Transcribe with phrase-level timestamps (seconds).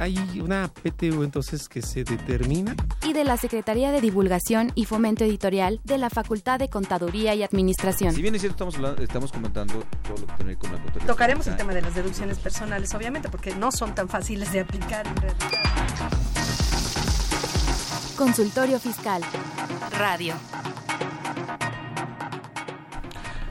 [0.00, 2.74] Hay una PTU entonces que se determina.
[3.06, 7.42] y de la Secretaría de Divulgación y Fomento Editorial de la Facultad de Contaduría y
[7.42, 8.14] Administración.
[8.14, 11.06] Si bien es cierto, estamos, hablando- estamos comentando todo lo que tiene con la contabilidad.
[11.06, 15.06] Tocaremos el tema de las deducciones personales, obviamente, porque no son tan fáciles de aplicar
[15.06, 15.48] en realidad.
[18.16, 19.22] Consultorio Fiscal.
[19.98, 20.34] Radio.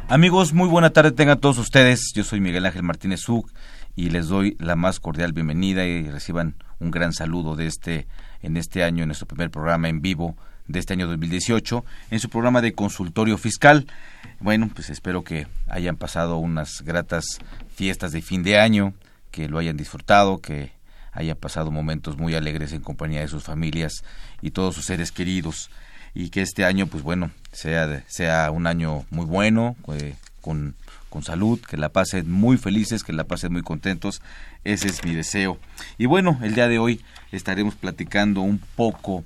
[0.08, 2.12] Amigos, muy buena tarde tengan todos ustedes.
[2.16, 3.48] Yo soy Miguel Ángel Martínez Zug
[4.00, 8.08] y les doy la más cordial bienvenida y reciban un gran saludo de este
[8.42, 10.38] en este año, en nuestro primer programa en vivo
[10.70, 13.88] de este año 2018, en su programa de consultorio fiscal.
[14.40, 17.26] Bueno, pues espero que hayan pasado unas gratas
[17.76, 18.94] fiestas de fin de año,
[19.32, 20.72] que lo hayan disfrutado, que
[21.12, 24.06] hayan pasado momentos muy alegres en compañía de sus familias
[24.42, 25.70] y todos sus seres queridos
[26.14, 30.76] y que este año pues bueno sea sea un año muy bueno eh, con
[31.10, 34.22] con salud que la pasen muy felices que la pasen muy contentos.
[34.64, 35.58] Ese es mi deseo.
[35.98, 37.02] Y bueno el día de hoy
[37.32, 39.24] estaremos platicando un poco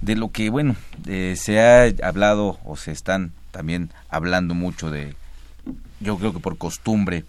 [0.00, 5.14] de lo que bueno eh, se ha hablado o se están también hablando mucho de
[6.00, 7.24] yo creo que por costumbre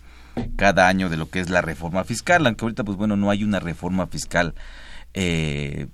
[0.55, 3.43] cada año de lo que es la reforma fiscal, aunque ahorita pues bueno no hay
[3.43, 4.53] una reforma fiscal
[5.13, 5.87] eh,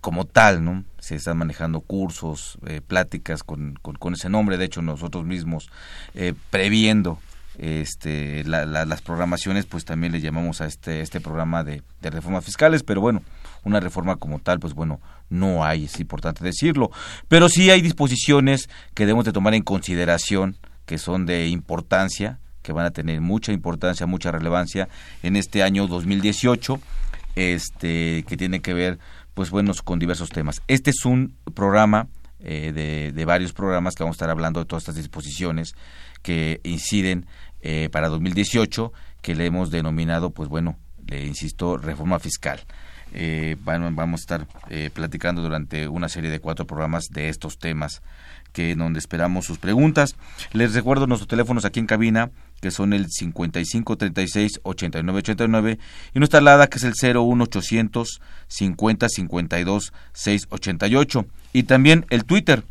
[0.00, 0.84] como tal, ¿no?
[0.98, 5.70] Se están manejando cursos, eh, pláticas con, con, con ese nombre, de hecho nosotros mismos
[6.14, 7.18] eh, previendo
[7.58, 12.10] este la- la- las programaciones pues también le llamamos a este este programa de, de
[12.10, 13.22] reformas fiscales pero bueno
[13.64, 16.90] una reforma como tal pues bueno no hay es importante decirlo.
[17.28, 22.72] Pero sí hay disposiciones que debemos de tomar en consideración que son de importancia que
[22.72, 24.88] van a tener mucha importancia mucha relevancia
[25.22, 26.80] en este año 2018
[27.36, 28.98] este que tiene que ver
[29.34, 30.62] pues bueno con diversos temas.
[30.66, 32.08] Este es un programa
[32.40, 35.74] eh, de, de varios programas que vamos a estar hablando de todas estas disposiciones
[36.22, 37.26] que inciden
[37.62, 38.92] eh, para 2018
[39.22, 40.76] que le hemos denominado pues bueno
[41.06, 42.60] le insisto reforma fiscal.
[43.14, 47.58] Eh, van- vamos a estar eh, platicando durante una serie de cuatro programas de estos
[47.58, 48.02] temas
[48.52, 50.16] que donde esperamos sus preguntas.
[50.52, 52.30] Les recuerdo nuestros teléfonos aquí en cabina
[52.60, 55.78] que son el 55 36 89 89
[56.14, 62.64] y nuestra alada que es el 01 800 50 52 688 y también el Twitter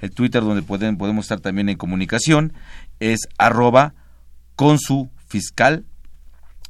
[0.00, 2.52] el Twitter donde pueden, podemos estar también en comunicación
[3.00, 3.94] es arroba
[4.56, 5.84] consu fiscal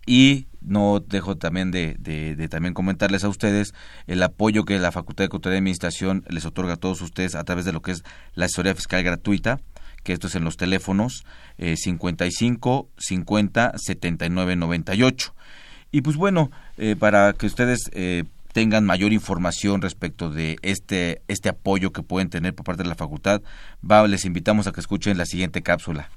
[0.07, 3.75] y no dejo también de, de- de también comentarles a ustedes
[4.07, 7.45] el apoyo que la Facultad de Contaduría y Administración les otorga a todos ustedes a
[7.45, 8.03] través de lo que es
[8.35, 9.61] la asesoría fiscal gratuita,
[10.05, 11.25] que esto es en los teléfonos
[11.59, 15.35] eh, 55 50 79 98.
[15.91, 21.49] Y pues bueno, eh, para que ustedes eh, tengan mayor información respecto de este, este
[21.49, 23.43] apoyo que pueden tener por parte de la facultad,
[23.89, 26.09] va, les invitamos a que escuchen la siguiente cápsula.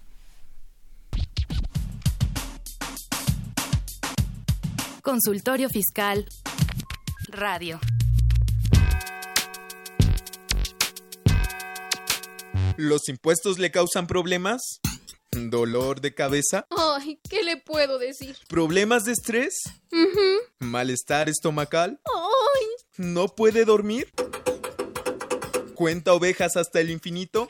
[5.02, 6.28] Consultorio Fiscal.
[7.30, 7.80] Radio.
[12.78, 14.80] ¿Los impuestos le causan problemas?
[15.32, 16.66] ¿Dolor de cabeza?
[16.70, 18.38] Ay, ¿qué le puedo decir?
[18.48, 19.54] ¿Problemas de estrés?
[20.60, 22.00] ¿Malestar estomacal?
[22.06, 22.66] Ay,
[22.98, 24.12] ¿No puede dormir?
[25.76, 27.50] ¿Cuenta ovejas hasta el infinito?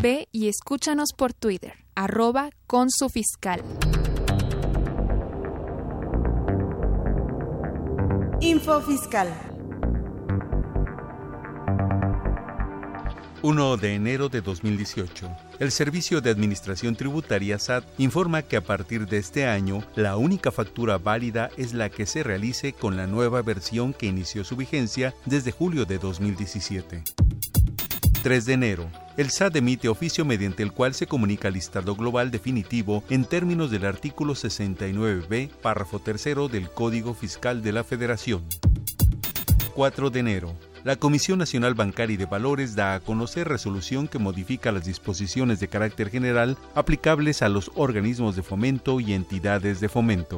[0.00, 3.62] Ve y escúchanos por Twitter, arroba con su fiscal.
[8.40, 9.28] Info Fiscal.
[13.42, 15.28] 1 de enero de 2018.
[15.58, 20.50] El Servicio de Administración Tributaria SAT informa que a partir de este año, la única
[20.50, 25.14] factura válida es la que se realice con la nueva versión que inició su vigencia
[25.24, 27.02] desde julio de 2017.
[28.22, 28.90] 3 de enero.
[29.16, 33.70] El SAT emite oficio mediante el cual se comunica el listado global definitivo en términos
[33.70, 38.44] del artículo 69b, párrafo tercero del Código Fiscal de la Federación.
[39.74, 40.54] 4 de enero.
[40.84, 45.60] La Comisión Nacional Bancaria y de Valores da a conocer resolución que modifica las disposiciones
[45.60, 50.36] de carácter general aplicables a los organismos de fomento y entidades de fomento.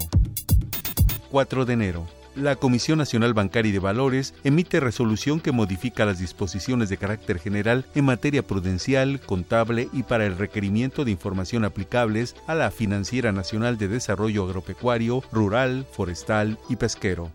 [1.31, 2.20] 4 de enero.
[2.37, 7.41] La Comisión Nacional Bancaria y de Valores emite resolución que modifica las disposiciones de carácter
[7.41, 13.33] general en materia prudencial, contable y para el requerimiento de información aplicables a la Financiera
[13.33, 17.31] Nacional de Desarrollo Agropecuario, Rural, Forestal y Pesquero.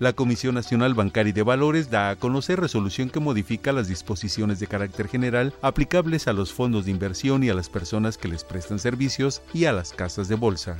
[0.00, 4.58] La Comisión Nacional Bancaria y de Valores da a conocer resolución que modifica las disposiciones
[4.58, 8.42] de carácter general aplicables a los fondos de inversión y a las personas que les
[8.42, 10.76] prestan servicios y a las casas de bolsa.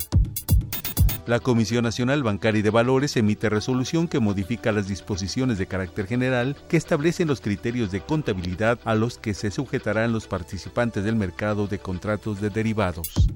[1.27, 6.07] La Comisión Nacional Bancaria y de Valores emite resolución que modifica las disposiciones de carácter
[6.07, 11.15] general que establecen los criterios de contabilidad a los que se sujetarán los participantes del
[11.15, 13.29] mercado de contratos de derivados.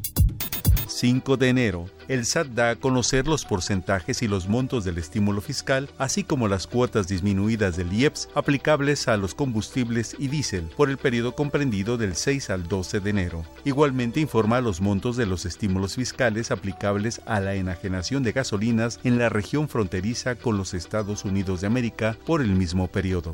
[0.95, 5.41] 5 de enero, el SAT da a conocer los porcentajes y los montos del estímulo
[5.41, 10.89] fiscal, así como las cuotas disminuidas del IEPS aplicables a los combustibles y diésel por
[10.89, 13.43] el periodo comprendido del 6 al 12 de enero.
[13.65, 19.17] Igualmente informa los montos de los estímulos fiscales aplicables a la enajenación de gasolinas en
[19.17, 23.31] la región fronteriza con los Estados Unidos de América por el mismo periodo.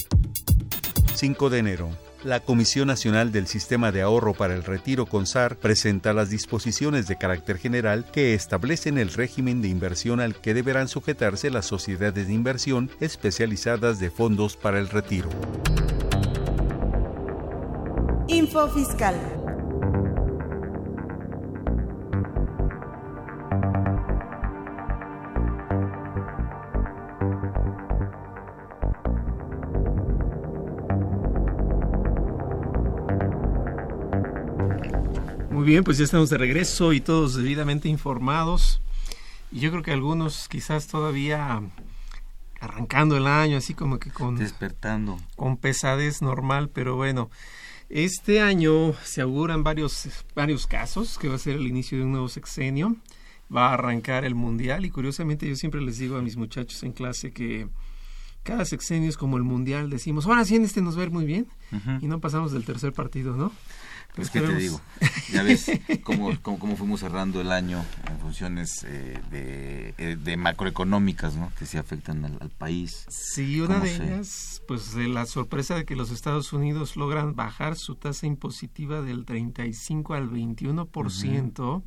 [1.15, 1.89] 5 de enero
[2.23, 7.17] la Comisión Nacional del Sistema de Ahorro para el Retiro CONSAR presenta las disposiciones de
[7.17, 12.33] carácter general que establecen el régimen de inversión al que deberán sujetarse las sociedades de
[12.33, 15.29] inversión especializadas de fondos para el retiro.
[18.27, 19.40] Info Fiscal.
[35.51, 38.81] Muy bien, pues ya estamos de regreso y todos debidamente informados.
[39.51, 41.62] Y yo creo que algunos quizás todavía
[42.62, 44.38] arrancando el año, así como que con...
[44.38, 45.19] Despertando.
[45.36, 47.30] Con pesadez normal, pero bueno.
[47.89, 52.12] Este año se auguran varios, varios casos, que va a ser el inicio de un
[52.12, 52.95] nuevo sexenio.
[53.54, 56.94] Va a arrancar el Mundial y curiosamente yo siempre les digo a mis muchachos en
[56.94, 57.68] clase que
[58.44, 59.89] cada sexenio es como el Mundial.
[59.89, 61.47] Decimos, ahora sí en este nos va a ir muy bien
[62.00, 63.51] y no pasamos del tercer partido, ¿no?
[64.15, 64.81] Pues qué te digo,
[65.31, 65.71] ya ves
[66.03, 71.51] cómo, cómo, fuimos cerrando el año en funciones eh, de, eh, de, macroeconómicas, ¿no?
[71.57, 73.05] Que se afectan al, país.
[73.07, 77.77] Sí, una de ellas, pues de la sorpresa de que los Estados Unidos logran bajar
[77.77, 81.81] su tasa impositiva del 35 al 21%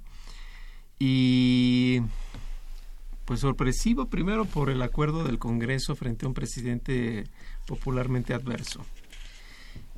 [0.98, 2.00] y
[3.26, 7.24] pues sorpresivo primero por el acuerdo del Congreso frente a un presidente
[7.66, 8.84] popularmente adverso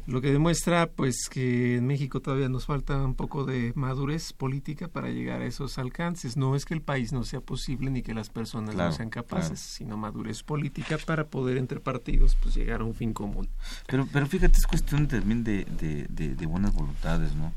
[0.07, 4.87] lo que demuestra pues que en México todavía nos falta un poco de madurez política
[4.87, 6.37] para llegar a esos alcances.
[6.37, 9.59] No es que el país no sea posible ni que las personas no sean capaces,
[9.59, 13.49] sino madurez política para poder entre partidos pues llegar a un fin común.
[13.87, 17.53] Pero pero fíjate es cuestión también de, de, de, buenas voluntades, ¿no?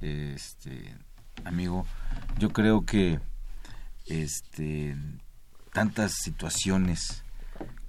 [0.00, 0.94] Este
[1.44, 1.86] amigo,
[2.38, 3.20] yo creo que
[4.06, 4.96] este
[5.72, 7.22] tantas situaciones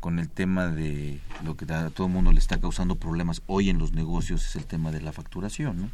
[0.02, 3.70] con el tema de lo que a todo el mundo le está causando problemas hoy
[3.70, 5.90] en los negocios es el tema de la facturación, ¿no?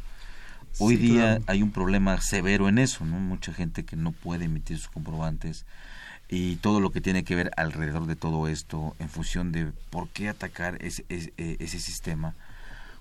[0.80, 3.20] Hoy día hay un problema severo en eso, ¿no?
[3.20, 5.66] Mucha gente que no puede emitir sus comprobantes
[6.28, 10.08] y todo lo que tiene que ver alrededor de todo esto en función de por
[10.08, 12.34] qué atacar ese, ese, ese sistema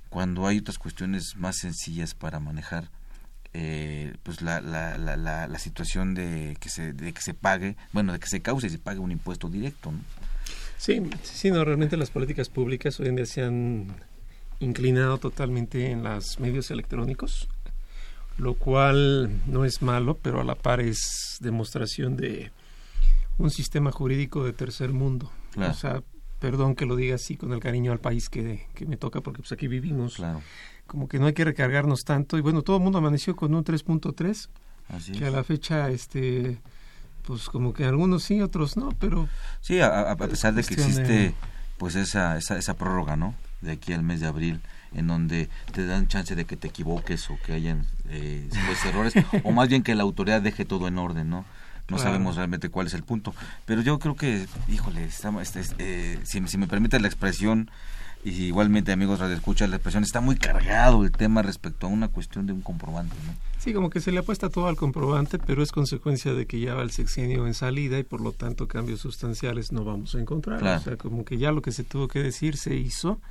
[0.10, 2.90] cuando hay otras cuestiones más sencillas para manejar
[3.54, 8.14] eh, pues la, la, la, la, situación de que se de que se pague bueno
[8.14, 10.00] de que se cause y se pague un impuesto directo ¿no?
[10.78, 13.88] Sí, sí, no, realmente las políticas públicas hoy en día se han
[14.60, 17.48] inclinado totalmente en los medios electrónicos,
[18.38, 22.52] lo cual no es malo, pero a la par es demostración de
[23.38, 25.32] un sistema jurídico de tercer mundo.
[25.58, 26.04] O sea,
[26.40, 29.42] perdón que lo diga así con el cariño al país que, que me toca, porque
[29.42, 30.20] pues aquí vivimos.
[30.86, 32.38] Como que no hay que recargarnos tanto.
[32.38, 34.50] Y bueno, todo el mundo amaneció con un 3.3,
[35.18, 36.60] que a la fecha este
[37.28, 39.28] pues como que algunos sí, otros no, pero...
[39.60, 41.34] Sí, a, pesar de que existe
[41.78, 43.36] pues esa, esa, esa prórroga, ¿no?
[43.60, 44.62] De aquí al mes de abril,
[44.94, 49.14] en donde te dan chance de que te equivoques o que hayan eh, pues, errores,
[49.44, 51.44] o más bien que la autoridad deje todo en orden, ¿no?
[51.90, 53.34] No sabemos realmente cuál es el punto.
[53.66, 57.72] Pero yo creo que, híjole, estamos, este, eh, si, si me permite la expresión,
[58.28, 62.10] Y igualmente, amigos Radio Escucha, la expresión está muy cargado el tema respecto a una
[62.10, 63.34] cuestión de un comprobante, ¿no?
[63.58, 66.74] Sí, como que se le apuesta todo al comprobante, pero es consecuencia de que ya
[66.74, 70.60] va el sexenio en salida y por lo tanto cambios sustanciales no vamos a encontrar.
[70.60, 70.82] Claro.
[70.82, 73.22] O sea, como que ya lo que se tuvo que decir se hizo.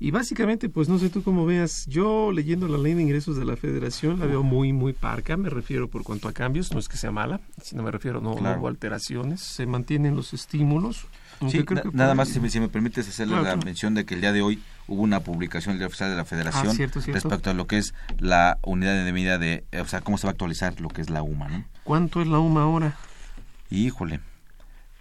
[0.00, 3.44] Y básicamente, pues no sé tú cómo veas, yo leyendo la ley de ingresos de
[3.44, 6.88] la federación la veo muy, muy parca, me refiero por cuanto a cambios, no es
[6.88, 8.56] que sea mala, sino me refiero, no, Claro.
[8.56, 11.06] no hubo alteraciones, se mantienen los estímulos.
[11.40, 13.44] Aunque Sí, creo na- que por nada más, si me, si me permites hacerle Claro,
[13.44, 13.64] la claro.
[13.66, 16.16] mención de que el día de hoy hubo una publicación en el Diario oficial de
[16.16, 17.28] la Federación Ah, cierto, cierto.
[17.28, 20.26] respecto a lo que es la unidad de medida de, eh, o sea, cómo se
[20.26, 21.64] va a actualizar lo que es la UMA, ¿no?
[21.84, 22.96] ¿Cuánto es la UMA ahora?
[23.70, 24.20] Híjole,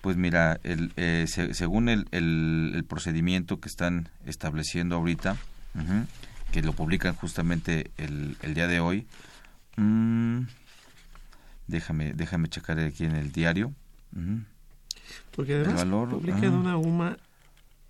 [0.01, 5.37] pues mira, el, eh, se- según el, el, el procedimiento que están estableciendo ahorita,
[6.51, 9.07] que lo publican justamente el, el día de hoy,
[9.77, 10.41] mm,
[11.67, 13.73] déjame, déjame checar aquí en el diario.
[14.15, 14.41] ujú.
[15.35, 16.57] Porque El además valor, publican ah.
[16.57, 17.17] una UMA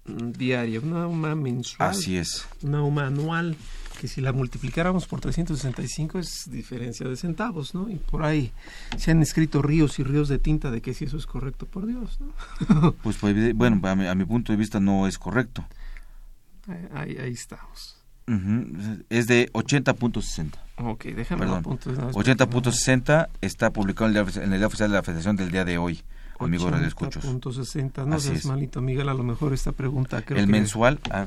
[0.05, 1.89] mm, diaria, una UMA mensual.
[1.89, 2.45] Así es.
[2.61, 3.55] Una UMA anual,
[3.99, 7.89] que si la multiplicáramos por 365 es diferencia de centavos, ¿no?
[7.89, 8.51] Y por ahí
[8.97, 11.85] se han escrito ríos y ríos de tinta de que si eso es correcto, por
[11.85, 12.93] Dios, ¿no?
[13.03, 15.65] Pues, pues, bueno, a mi, a mi punto de vista no es correcto.
[16.93, 17.97] ahí, ahí estamos.
[18.25, 20.51] Ujú, Es de 80.60.
[20.77, 21.55] Ok, déjame Perdón.
[21.55, 22.15] lo apunto de una vez.
[22.15, 26.01] 80.60 está publicado en el, en el oficial de la Federación del día de hoy,
[26.45, 27.23] amigos Radio Escuchos.
[27.25, 28.45] 80.60, no Así seas es.
[28.45, 31.25] malito, Miguel, a lo mejor esta pregunta creo el que- mensual, ah,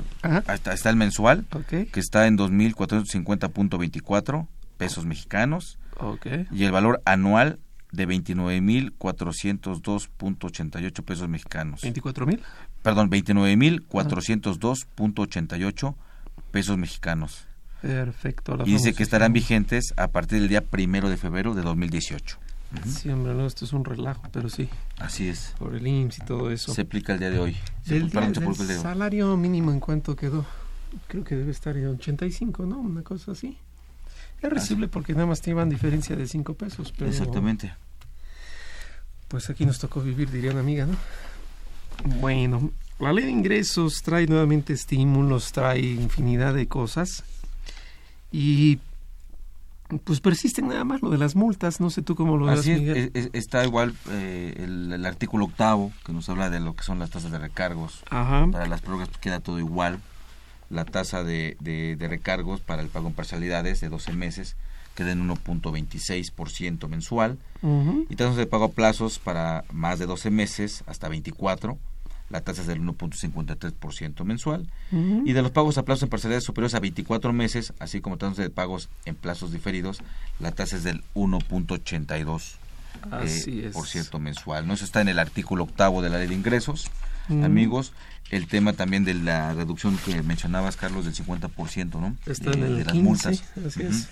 [0.53, 1.89] está, está el mensual, Ok.
[1.91, 4.47] que está en 2.450.24
[4.77, 6.27] pesos mexicanos, Ok.
[6.51, 7.59] y el valor anual
[7.91, 11.81] de 29.402.88 pesos mexicanos.
[11.83, 12.41] ¿24 mil?
[12.81, 15.95] Perdón, 29.402.88
[16.51, 17.45] pesos mexicanos.
[17.81, 18.57] Perfecto.
[18.65, 22.37] Y dice que estarán vigentes a partir del día primero de febrero de 2018.
[22.75, 22.89] Ujú.
[22.89, 24.67] Sí, hombre, no, esto es un relajo, pero sí.
[24.99, 25.53] Así es.
[25.57, 26.73] Por el IMSS y todo eso.
[26.73, 27.57] Se aplica el día de hoy.
[27.85, 30.45] Se- día- el día salario mínimo en cuánto quedó.
[31.07, 32.79] Creo que debe estar en 85, ¿no?
[32.79, 33.57] Una cosa así.
[34.41, 36.93] Es recible porque nada más llevan diferencia de 5 pesos.
[36.97, 37.73] Pero Exactamente.
[39.27, 40.95] Pues aquí nos tocó vivir, diría una amiga, ¿no?
[42.19, 47.23] Bueno, la ley de ingresos trae nuevamente estímulos, trae infinidad de cosas.
[48.31, 48.79] Y
[50.03, 51.79] pues persisten nada más lo de las multas.
[51.79, 53.11] No sé tú cómo lo Así es, Miguel.
[53.13, 56.83] es- es- está igual eh, el, el artículo octavo que nos habla de lo que
[56.83, 58.03] son las tasas de recargos.
[58.09, 58.47] Ajá.
[58.51, 59.99] Para las prórrogas pues, queda todo igual.
[60.69, 64.57] La tasa de, de- de recargos para el pago en parcialidades de 12 meses
[64.95, 67.37] queda en 1.26% mensual.
[67.61, 68.05] Ujú.
[68.09, 71.77] Y tasas de pago a plazos para más de 12 meses hasta 24.
[72.29, 74.67] La tasa es del 1.53% mensual.
[74.91, 75.23] Ujú.
[75.25, 78.37] Y de los pagos a plazos en parcialidades superiores a 24 meses, así como tasas
[78.37, 80.01] de pagos en plazos diferidos,
[80.39, 82.55] la tasa es del 1.82
[83.11, 83.73] Así eh, es.
[83.73, 84.67] por ciento mensual.
[84.67, 84.73] ¿no?
[84.73, 86.89] Eso está en el artículo octavo de la ley de ingresos.
[87.29, 87.43] Mm.
[87.43, 87.93] Amigos,
[88.29, 92.15] el tema también de la reducción que mencionabas, Carlos, del 50%, ¿no?
[92.25, 93.43] Está de, en el de las 15, multas.
[93.65, 94.07] así es.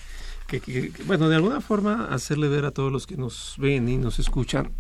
[0.47, 3.89] Que, que- que, bueno, de alguna forma hacerle ver a todos los que nos ven
[3.89, 4.71] y nos escuchan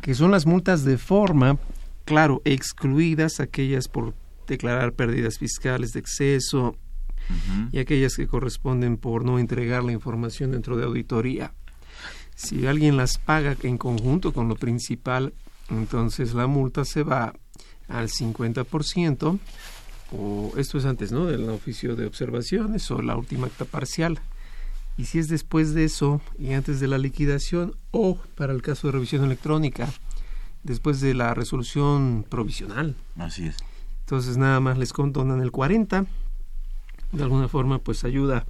[0.00, 1.58] que son las multas de forma,
[2.04, 4.14] claro, excluidas aquellas por
[4.46, 6.76] declarar pérdidas fiscales de exceso
[7.70, 11.54] y aquellas que corresponden por no entregar la información dentro de auditoría.
[12.34, 15.32] Si alguien las paga en conjunto con lo principal,
[15.70, 17.34] entonces la multa se va
[17.88, 19.38] al 50%,
[20.12, 21.26] o esto es antes, ¿no?
[21.26, 24.20] Del oficio de observaciones o la última acta parcial.
[24.98, 28.88] Y si es después de eso y antes de la liquidación, o para el caso
[28.88, 29.88] de revisión electrónica,
[30.62, 32.96] después de la resolución provisional.
[33.16, 33.56] Así es.
[34.00, 36.06] Entonces nada más les condonan el 40.
[37.12, 38.44] De alguna forma pues ayuda.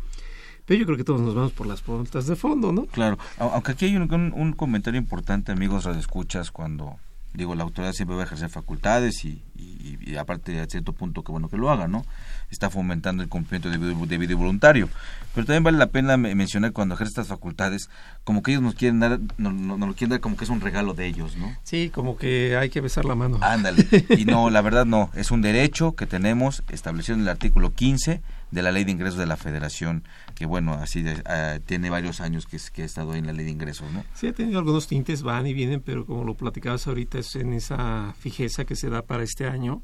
[0.64, 2.86] Pero yo creo que todos nos vamos por las puntas de fondo, ¿no?
[2.86, 6.96] Claro, Au- aunque aquí hay un, un- un comentario importante, amigos radioescuchas, cuando
[7.34, 11.22] digo la autoridad siempre va a ejercer facultades y, y- y aparte a cierto punto
[11.24, 12.04] que bueno que lo haga, ¿no?
[12.50, 14.88] Está fomentando el cumplimiento debido, debido y voluntario.
[15.34, 17.88] Pero también vale la pena me- mencionar cuando ejerce estas facultades,
[18.24, 20.50] como que ellos nos quieren dar, nos, nos- nos lo quieren dar como que es
[20.50, 21.56] un regalo de ellos, ¿no?
[21.62, 23.38] Sí, como que hay que besar la mano.
[23.40, 23.86] Ándale.
[24.18, 28.20] Y no, la verdad no, es un derecho que tenemos establecido en el artículo 15
[28.52, 30.04] de la Ley de Ingresos de la Federación,
[30.36, 33.32] que bueno, así de- ah, tiene varios años que, que ha estado ahí en la
[33.32, 34.04] Ley de Ingresos, ¿no?
[34.14, 37.52] Sí, ha tenido algunos tintes, van y vienen, pero como lo platicabas ahorita, es en
[37.54, 39.82] esa fijeza que se da para este año.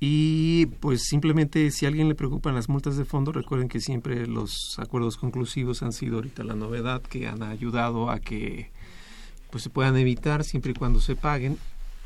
[0.00, 4.26] Y pues simplemente si a alguien le preocupan las multas de fondo, recuerden que siempre
[4.26, 8.70] los acuerdos conclusivos han sido ahorita la novedad que han ayudado a que
[9.50, 11.58] pues se puedan evitar siempre y cuando se paguen.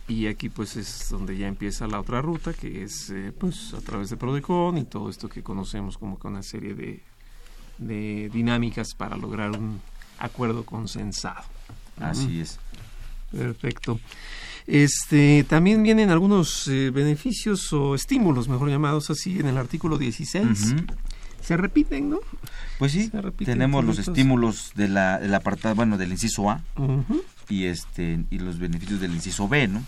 [0.08, 3.80] Y aquí pues es donde ya empieza la otra ruta, que es eh, pues a
[3.80, 7.02] través de Prodecon y todo esto que conocemos como que una serie de,
[7.76, 9.80] de dinámicas para lograr un
[10.18, 11.44] acuerdo consensado.
[12.00, 12.58] Así es.
[13.30, 14.00] Perfecto.
[14.66, 20.72] Este, también vienen algunos eh, beneficios o estímulos, mejor llamados así, en el artículo 16.
[20.72, 20.86] Ujú.
[21.42, 22.18] Se repiten, ¿no?
[22.78, 26.62] Pues sí, repiten tenemos los estímulos de la, del apartado, bueno, del inciso A.
[27.48, 29.82] y este y los beneficios del inciso B, ¿no?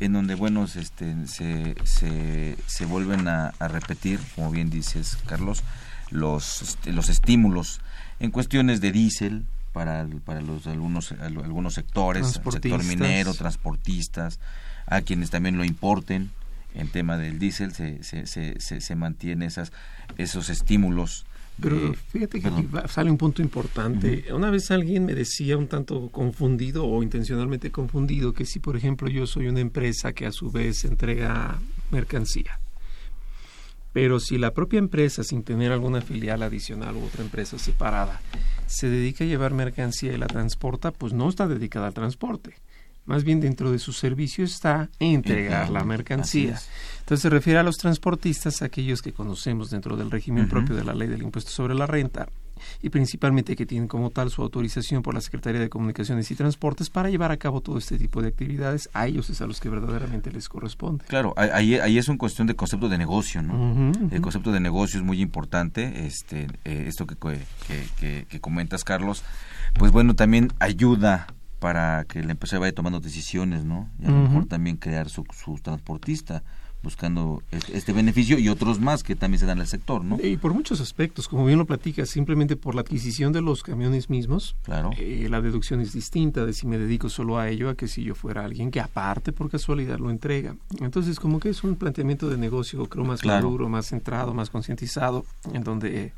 [0.00, 5.62] En donde, bueno, este, se, se, se vuelven a, a repetir, como bien dices, Carlos,
[6.10, 7.80] los, este, los estímulos
[8.20, 14.38] en cuestiones de diésel para, para los algunos, al- algunos sectores, sector minero, transportistas,
[14.86, 16.30] a quienes también lo importen.
[16.74, 19.72] En tema del diésel se, se, se, se, se mantiene esas,
[20.18, 21.24] esos estímulos.
[21.60, 24.24] Pero de- fíjate que aquí va- sale un punto importante.
[24.32, 29.08] Una vez alguien me decía un tanto confundido o intencionalmente confundido que si, por ejemplo,
[29.08, 31.58] yo soy una empresa que a su vez entrega
[31.92, 32.58] mercancía,
[33.92, 38.20] pero si la propia empresa, sin tener alguna filial adicional u otra empresa separada,
[38.66, 42.54] se dedica a llevar mercancía y la transporta, pues no está dedicada al transporte.
[43.06, 46.58] Más bien dentro de su servicio está entregar la mercancía.
[47.00, 50.94] Entonces se refiere a los transportistas, aquellos que conocemos dentro del régimen propio de la
[50.94, 52.28] ley del impuesto sobre la renta
[52.80, 56.88] y principalmente que tienen como tal su autorización por la Secretaría de Comunicaciones y Transportes
[56.88, 58.88] para llevar a cabo todo este tipo de actividades.
[58.94, 61.04] A ellos es a los que verdaderamente les corresponde.
[61.06, 63.92] Claro, ahí- ahí, es un cuestión de concepto de negocio, ¿no?
[64.10, 68.82] El concepto de negocio es muy importante, este, eh, esto que, que, que- que comentas,
[68.82, 69.24] Carlos,
[69.74, 71.26] pues bueno, también ayuda
[71.64, 73.88] para que la empresa vaya tomando decisiones, ¿no?
[73.98, 76.42] Y a lo mejor también crear su, su transportista,
[76.82, 80.18] buscando este, este beneficio y otros más que también se dan al sector, ¿no?
[80.22, 84.10] Y por muchos aspectos, como bien lo platicas, simplemente por la adquisición de los camiones
[84.10, 84.90] mismos, Claro.
[84.98, 88.04] eh, la deducción es distinta de si me dedico solo a ello a que si
[88.04, 90.56] yo fuera alguien que aparte por casualidad lo entrega.
[90.80, 93.44] Entonces como que es un planteamiento de negocio creo más Claro.
[93.46, 96.12] maduro, más centrado, más concientizado, en donde eh,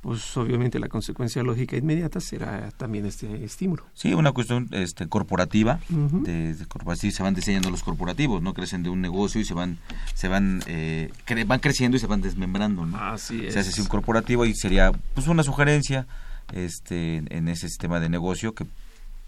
[0.00, 3.84] pues obviamente la consecuencia lógica inmediata será también este estímulo.
[3.94, 8.54] Sí, una cuestión este, corporativa, de, de así se van diseñando los corporativos, ¿no?
[8.54, 9.78] Crecen de un negocio y se van,
[10.14, 12.96] se van, eh, cre- van creciendo y se van desmembrando, ¿no?
[12.98, 16.06] Así se hace así un corporativo y sería pues una sugerencia
[16.52, 18.66] este en ese sistema de negocio que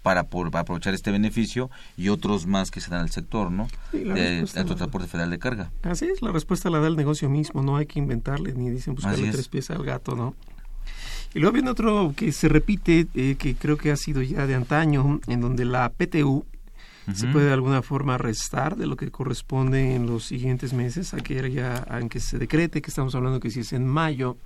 [0.01, 3.67] para, por- para aprovechar este beneficio y otros más que se dan al sector, ¿no?
[3.91, 5.71] Sí, la de transporte federal de carga.
[5.83, 8.95] Así es, la respuesta la da el negocio mismo, no hay que inventarle ni dicen
[8.95, 9.31] buscarle Así es.
[9.31, 10.35] tres pies al gato, ¿no?
[11.33, 14.55] Y luego viene otro que se repite, eh, que creo que ha sido ya de
[14.55, 16.45] antaño, en donde la PTU
[17.13, 22.09] se puede de alguna forma restar de lo que corresponde en los siguientes meses, en
[22.09, 24.37] que se decrete, que estamos hablando que si es en mayo,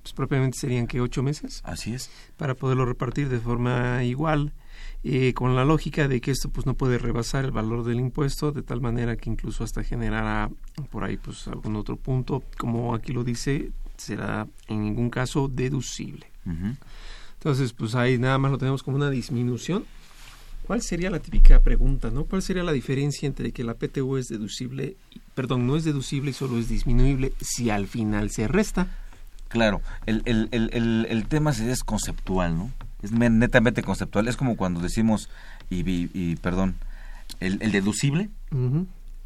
[0.00, 2.10] pues propiamente serían que ocho meses Así es.
[2.36, 4.52] para poderlo repartir de forma igual,
[5.02, 8.52] eh, con la lógica de que esto pues no puede rebasar el valor del impuesto,
[8.52, 10.50] de tal manera que incluso hasta generara
[10.90, 16.26] por ahí pues algún otro punto, como aquí lo dice, será en ningún caso deducible.
[17.34, 19.84] Entonces, pues ahí nada más lo tenemos como una disminución.
[20.66, 22.24] ¿Cuál sería la típica pregunta, no?
[22.24, 24.96] ¿Cuál sería la diferencia entre que la PTU es deducible,
[25.34, 28.86] perdón, no es deducible y solo es disminuible si al final se resta?
[29.48, 32.70] Claro, el, el, el, el, tema es conceptual, ¿no?
[33.02, 34.28] Es me- netamente conceptual.
[34.28, 35.28] Es como cuando decimos,
[35.68, 36.76] y, y, y, perdón,
[37.40, 38.30] el, el deducible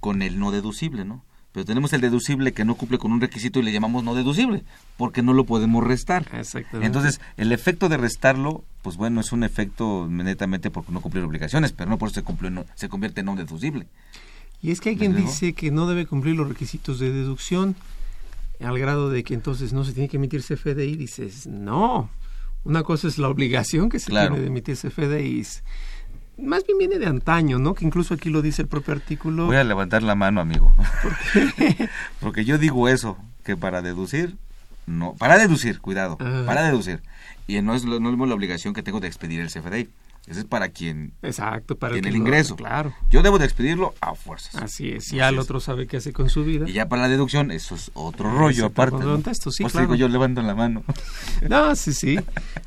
[0.00, 1.22] con el no deducible, ¿no?
[1.56, 4.62] Pero tenemos el deducible que no cumple con un requisito y le llamamos no deducible,
[4.98, 6.26] porque no lo podemos restar.
[6.34, 6.86] Exactamente.
[6.86, 11.72] Entonces, el efecto de restarlo, pues bueno, es un efecto netamente porque no cumplir obligaciones,
[11.72, 13.86] pero no por eso se, cumple, no- se convierte en no deducible.
[14.60, 15.14] Y es que luego?
[15.14, 17.74] dice que no debe cumplir los requisitos de deducción
[18.60, 20.94] al grado de que entonces no se tiene que emitir CFDI.
[20.96, 22.10] Dices, no,
[22.64, 24.34] una cosa es la obligación que se Claro.
[24.34, 25.62] tiene de emitir CFDIs.
[26.38, 27.74] Más bien viene de antaño, ¿no?
[27.74, 29.46] Que incluso aquí lo dice el propio artículo.
[29.46, 30.74] Voy a levantar la mano, amigo.
[32.20, 34.36] porque yo digo eso, que para deducir,
[34.86, 36.44] no, para deducir, cuidado, Ajá.
[36.46, 37.00] para deducir.
[37.46, 39.88] Y no es, lo- no es la obligación que tengo de expedir el CFDI.
[40.26, 42.56] Ese es para quien Exacto, para tiene el lo- ingreso.
[42.56, 42.92] Claro.
[43.10, 44.56] Yo debo de expedirlo a fuerzas.
[44.56, 45.10] Así es.
[45.12, 46.68] Ya el otro sabe qué hace con su vida.
[46.68, 48.96] Y ya para la deducción, eso es otro rollo aparte.
[48.98, 49.12] ¿no?
[49.12, 49.86] contexto, sí, Pues claro.
[49.86, 50.82] digo, yo levanto la mano.
[51.48, 52.18] No, sí, sí.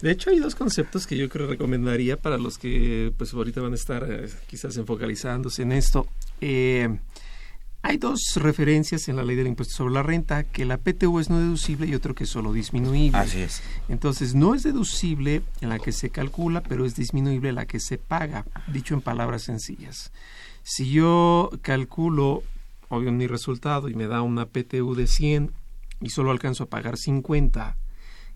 [0.01, 3.73] De hecho, hay dos conceptos que yo creo recomendaría para los que pues ahorita van
[3.73, 6.07] a estar eh, quizás enfocalizándose en esto.
[6.39, 6.97] Eh,
[7.81, 11.29] hay dos referencias en la ley del impuesto sobre la renta, que la PTU es
[11.29, 13.17] no deducible y otro que es solo disminuible.
[13.17, 13.61] Así es.
[13.87, 17.79] Entonces, no es deducible en la que se calcula, pero es disminuible en la que
[17.79, 20.11] se paga, dicho en palabras sencillas.
[20.63, 22.43] Si yo calculo,
[22.89, 25.51] obvio, mi resultado y me da una PTU de 100
[26.01, 27.77] y solo alcanzo a pagar 50,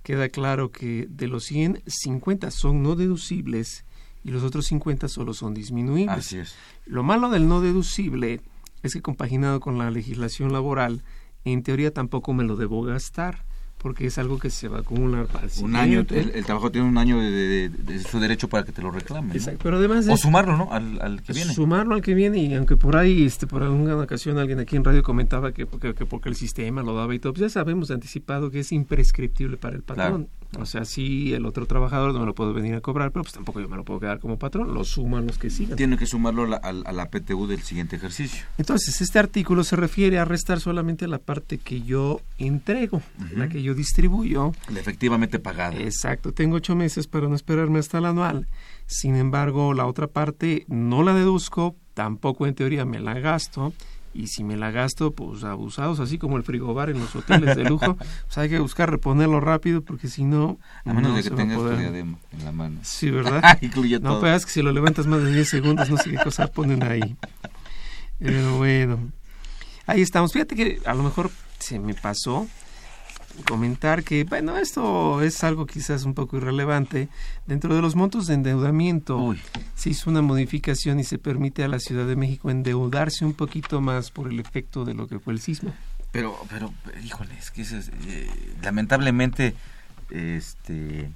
[0.03, 3.83] queda claro que de los 100, 50 son no deducibles
[4.23, 6.17] y los otros 50 solo son disminuibles.
[6.17, 6.55] Así es.
[6.85, 8.41] Lo malo del no deducible
[8.83, 11.01] es que compaginado con la legislación laboral,
[11.45, 13.43] en teoría tampoco me lo debo gastar,
[13.79, 16.71] porque es algo que se va a acumular para el Un año, el, el trabajo
[16.71, 19.27] tiene un año de, de- de su derecho para que te lo reclame.
[19.29, 19.33] ¿no?
[19.33, 20.71] Exacto, pero además O sumarlo, ¿no?
[20.71, 21.53] Al, al que viene.
[21.53, 24.85] Sumarlo al que viene y aunque por ahí, este, por alguna ocasión alguien aquí en
[24.85, 27.91] radio comentaba que porque, que porque el sistema lo daba y todo, pues ya sabemos
[27.91, 30.29] anticipado que es imprescriptible para el patrón.
[30.59, 33.33] O sea, sí, el otro trabajador no me lo puedo venir a cobrar, pero pues
[33.33, 35.77] tampoco yo me lo puedo quedar como patrón, lo suman los que sigan.
[35.77, 38.45] Tiene que sumarlo a la, a PTU del siguiente ejercicio.
[38.57, 43.01] Entonces, este artículo se refiere a restar solamente la parte que yo entrego,
[43.35, 44.53] la que yo distribuyo.
[44.71, 45.77] La efectivamente pagada.
[45.77, 48.47] Exacto, tengo ocho meses para no esperarme hasta el anual.
[48.85, 53.73] Sin embargo, la otra parte no la deduzco, tampoco en teoría me la gasto.
[54.13, 57.63] Y si me la gasto, pues abusados, así como el frigobar en los hoteles de
[57.63, 57.95] lujo,
[58.25, 60.59] pues hay que buscar reponerlo rápido porque si no...
[60.85, 62.79] A menos no de que tengas tu diadema en la mano.
[62.83, 63.57] Sí, ¿verdad?
[63.61, 64.21] Incluye no, todo.
[64.21, 66.83] pero es que si lo levantas más de 10 segundos, no sé qué cosa ponen
[66.83, 67.15] ahí.
[68.19, 68.99] Pero bueno,
[69.87, 70.31] ahí estamos.
[70.31, 72.47] Fíjate que a lo mejor se me pasó
[73.47, 77.09] comentar que, bueno, esto es algo quizás un poco irrelevante.
[77.47, 79.35] Dentro de los montos de endeudamiento
[79.75, 83.81] se hizo una modificación y se permite a la Ciudad de México endeudarse un poquito
[83.81, 85.73] más por el efecto de lo que fue el sismo.
[86.11, 86.71] Pero, pero,
[87.03, 88.29] híjole, es que eso es, eh,
[88.61, 89.55] lamentablemente,
[90.11, 91.09] este,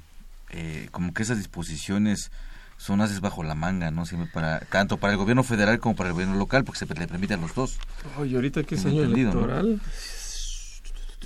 [0.49, 2.31] eh, como que esas disposiciones
[2.77, 4.05] son haces bajo la manga, ¿no?
[4.05, 7.07] Siempre para, tanto para el gobierno federal como para el gobierno local, porque se le
[7.07, 7.79] permite a los dos.
[8.17, 9.79] Oye, ahorita que es Tengo año ¿no?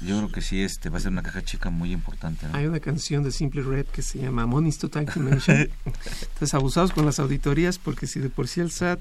[0.06, 2.58] Yo creo que sí, este, va a ser una caja chica muy importante, ¿no?
[2.58, 5.58] Hay una canción de Simple Red que se llama Money's Too Tight to Mention.
[5.86, 9.00] Entonces, abusados con las auditorías, porque si de por sí el SAT,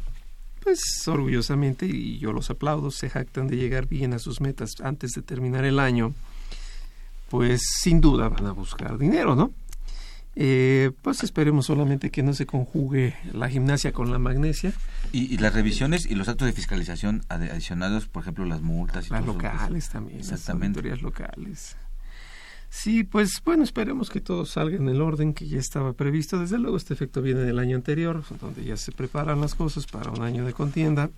[0.62, 5.12] pues orgullosamente, y yo los aplaudo, se jactan de llegar bien a sus metas antes
[5.12, 6.12] de terminar el año,
[7.30, 9.52] pues sin duda van a buscar dinero, ¿no?
[10.36, 14.72] Eh, pues esperemos solamente que no se conjugue la gimnasia con la magnesia.
[15.12, 19.10] Y, y las revisiones y los actos de fiscalización adicionados, por ejemplo, las multas y
[19.10, 20.82] Las eso, pues, locales también, Exactamente.
[20.82, 21.76] las auditorías locales.
[22.72, 26.38] Sí, pues bueno, esperemos que todo salga en el orden que ya estaba previsto.
[26.38, 30.12] Desde luego este efecto viene del año anterior, donde ya se preparan las cosas para
[30.12, 31.10] un año de contienda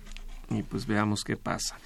[0.49, 1.77] y pues veamos qué pasa.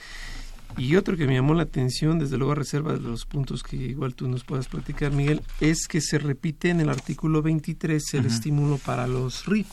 [0.75, 3.77] Y otro que me llamó la atención, desde luego a reserva de los puntos que
[3.77, 8.25] igual tú nos puedas platicar, Miguel, es que se repite en el artículo 23 el
[8.25, 9.67] estímulo para los RIF,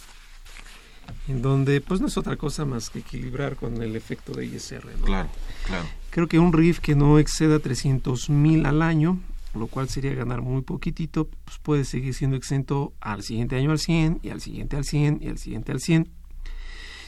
[1.29, 4.87] en donde pues no es otra cosa más que equilibrar con el efecto de ISR.
[4.99, 5.05] ¿no?
[5.05, 5.29] Claro,
[5.67, 5.85] claro.
[6.11, 9.21] Creo que un RIF que no exceda 300 mil al año,
[9.55, 13.79] lo cual sería ganar muy poquitito, pues puede seguir siendo exento al siguiente año al
[13.79, 16.09] 100 y al siguiente al 100 y al siguiente al 100.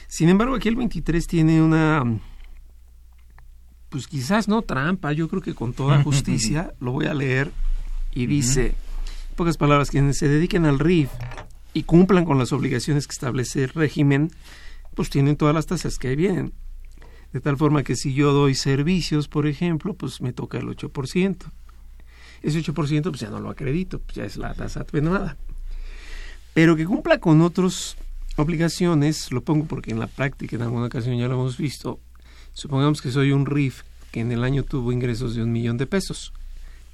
[0.08, 2.04] Sin embargo, aquí el 23 tiene una,
[3.88, 7.52] pues quizás no trampa, yo creo que con toda justicia lo voy a leer
[8.12, 11.10] y dice, en pocas palabras, quienes se dediquen al RIF
[11.72, 14.30] y cumplan con las obligaciones que establece el régimen,
[14.94, 16.52] pues tienen todas las tasas que vienen.
[17.32, 21.36] De tal forma que si yo doy servicios, por ejemplo, pues me toca el 8%.
[22.42, 25.36] Ese 8% pues ya no lo acredito, pues ya es la tasa atenuada.
[26.54, 27.96] Pero que cumpla con otras
[28.36, 32.00] obligaciones, lo pongo porque en la práctica en alguna ocasión ya lo hemos visto,
[32.56, 35.86] supongamos que soy un RIF que en el año tuvo ingresos de un millón de
[35.86, 36.32] pesos.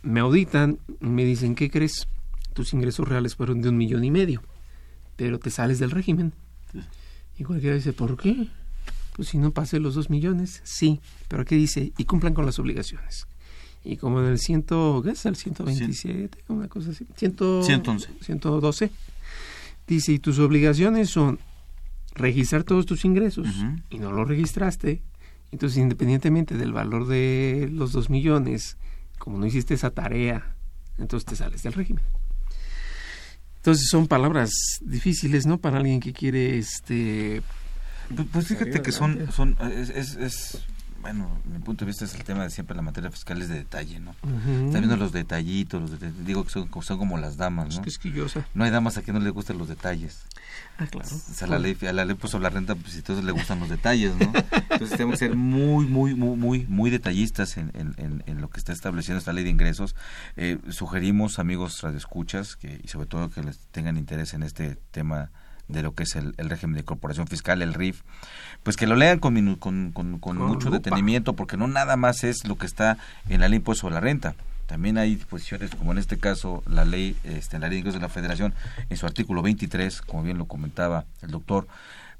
[0.02, 2.08] Me auditan, me dicen, ¿qué crees?
[2.52, 4.42] Tus ingresos reales fueron de un millón y medio,
[5.14, 6.32] pero te sales del régimen.
[7.38, 8.48] Y cualquiera dice, ¿por qué?
[9.14, 12.58] Pues si no pasé los dos millones, sí, pero aquí dice, y cumplan con las
[12.58, 13.28] obligaciones.
[13.84, 16.38] Y como en el ciento, ¿qué es el 127?
[16.48, 17.06] Una cosa así.
[17.16, 18.08] Ciento, 111.
[18.20, 18.90] 112.
[19.86, 21.38] Dice, y tus obligaciones son
[22.14, 23.46] registrar todos tus ingresos
[23.90, 25.02] y no los registraste.
[25.52, 28.76] Entonces, independientemente del valor de los dos millones,
[29.18, 30.56] como no hiciste esa tarea,
[30.98, 32.02] entonces te sales del régimen.
[33.56, 35.58] Entonces son palabras difíciles, ¿no?
[35.58, 37.42] Para alguien que quiere, este...
[38.14, 40.64] Pues, pues fíjate que son, son es, es, es-
[41.02, 43.56] bueno, mi punto de vista es el tema de siempre la materia fiscal es de
[43.56, 44.12] detalle, ¿no?
[44.22, 44.66] Ujú.
[44.66, 47.82] Está viendo los detallitos, los digo que son, son como las damas, ¿no?
[47.82, 48.46] quisquillosa.
[48.54, 50.22] No hay damas a quien no le gustan los detalles.
[50.78, 51.08] Ah, claro.
[51.08, 53.58] O sea, la ley, a la ley pues sobre la renta, pues entonces le gustan
[53.60, 54.32] los detalles, ¿no?
[54.70, 58.48] Entonces tenemos que ser muy, muy, muy, muy, muy detallistas en, en, en, en lo
[58.48, 59.94] que está estableciendo esta ley de ingresos.
[60.36, 65.30] Eh, sugerimos, amigos radioescuchas, que, y sobre todo que les tengan interés en este tema
[65.68, 68.02] de lo que es el, el régimen de corporación fiscal, el RIF,
[68.62, 70.78] pues que lo lean con, con, con, mucho lupa.
[70.78, 72.98] detenimiento, porque no nada más es lo que está
[73.28, 74.34] en la ley impuesto sobre la renta.
[74.66, 78.06] También hay disposiciones, como en este caso la ley, este, la ley de ingresos de
[78.06, 78.54] la Federación,
[78.88, 81.66] en su artículo 23, como bien lo comentaba el doctor,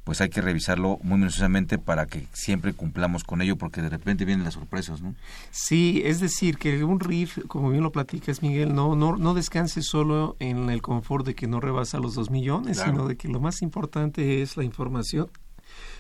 [0.04, 4.24] pues hay que revisarlo muy minuciosamente para que siempre cumplamos con ello, porque de repente
[4.24, 5.14] vienen las sorpresas, ¿no?
[5.52, 9.80] Sí, es decir, que un RIF, como bien lo platicas, Miguel, no, no, no descanse
[9.82, 12.92] solo en el confort de que no rebasa los dos millones, Claro.
[12.92, 15.28] sino de que lo más importante es la información.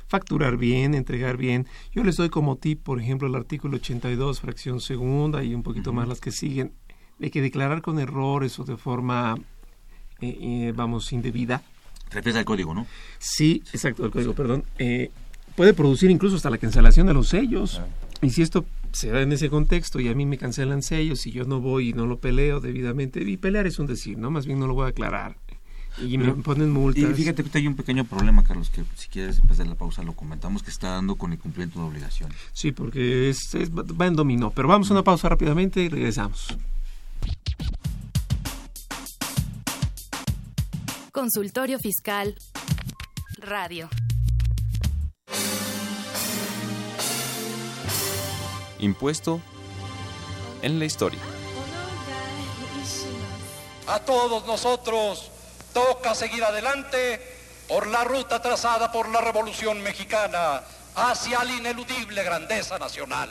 [0.08, 1.66] Facturar bien, entregar bien.
[1.92, 5.92] Yo les doy como tip, por ejemplo, el artículo 82, fracción segunda y un poquito
[5.92, 6.72] más las que siguen.
[7.18, 9.36] de que declarar con errores o de forma,
[10.20, 11.62] eh, eh, vamos, indebida.
[12.12, 12.86] Refieres al código, ¿no?
[13.18, 14.64] Sí, exacto, el código, perdón.
[14.78, 15.10] Eh,
[15.56, 17.80] puede producir incluso hasta la cancelación de los sellos.
[18.20, 21.32] Y si esto se da en ese contexto y a mí me cancelan sellos y
[21.32, 24.30] yo no voy y no lo peleo debidamente, y pelear es un decir, ¿no?
[24.30, 25.36] Más bien no lo voy a aclarar.
[26.02, 27.02] Y me ponen multas.
[27.10, 30.14] Y fíjate que hay un pequeño problema, Carlos, que si quieres empezar la pausa lo
[30.14, 32.36] comentamos, que está dando con el cumplimiento de obligaciones.
[32.54, 34.50] Sí, porque es, es- va en dominó.
[34.52, 36.56] Pero vamos a una pausa rápidamente y regresamos.
[41.12, 42.34] Consultorio Fiscal
[43.36, 43.90] Radio.
[48.78, 49.42] Impuesto
[50.62, 51.20] en la historia.
[53.88, 55.30] A todos nosotros
[55.74, 57.20] toca seguir adelante
[57.68, 60.62] por la ruta trazada por la Revolución Mexicana
[60.94, 63.28] hacia la ineludible grandeza nacional.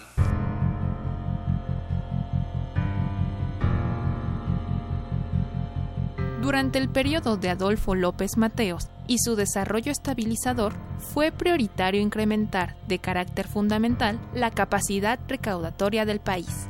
[6.42, 12.98] Durante el periodo de Adolfo López Mateos y su desarrollo estabilizador, fue prioritario incrementar, de
[12.98, 16.68] carácter fundamental, la capacidad recaudatoria del país.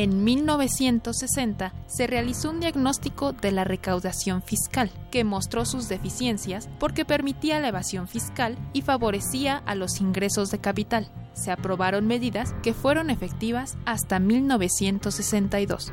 [0.00, 7.04] En 1960 se realizó un diagnóstico de la recaudación fiscal, que mostró sus deficiencias porque
[7.04, 11.08] permitía la evasión fiscal y favorecía a los ingresos de capital.
[11.32, 15.92] Se aprobaron medidas que fueron efectivas hasta 1962.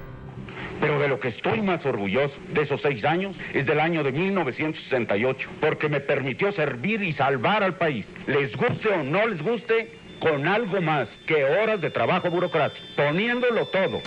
[0.79, 4.11] Pero de lo que estoy más orgulloso de esos seis años es del año de
[4.11, 8.05] 1968, porque me permitió servir y salvar al país.
[8.27, 13.65] Les guste o no les guste, con algo más que horas de trabajo burocrático, poniéndolo
[13.67, 14.01] todo.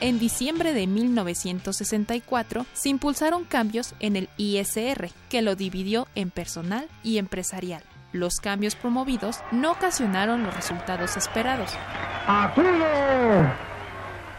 [0.00, 6.88] En diciembre de 1964 se impulsaron cambios en el ISR, que lo dividió en personal
[7.02, 7.82] y empresarial.
[8.12, 11.72] Los cambios promovidos no ocasionaron los resultados esperados.
[12.26, 12.68] Acudo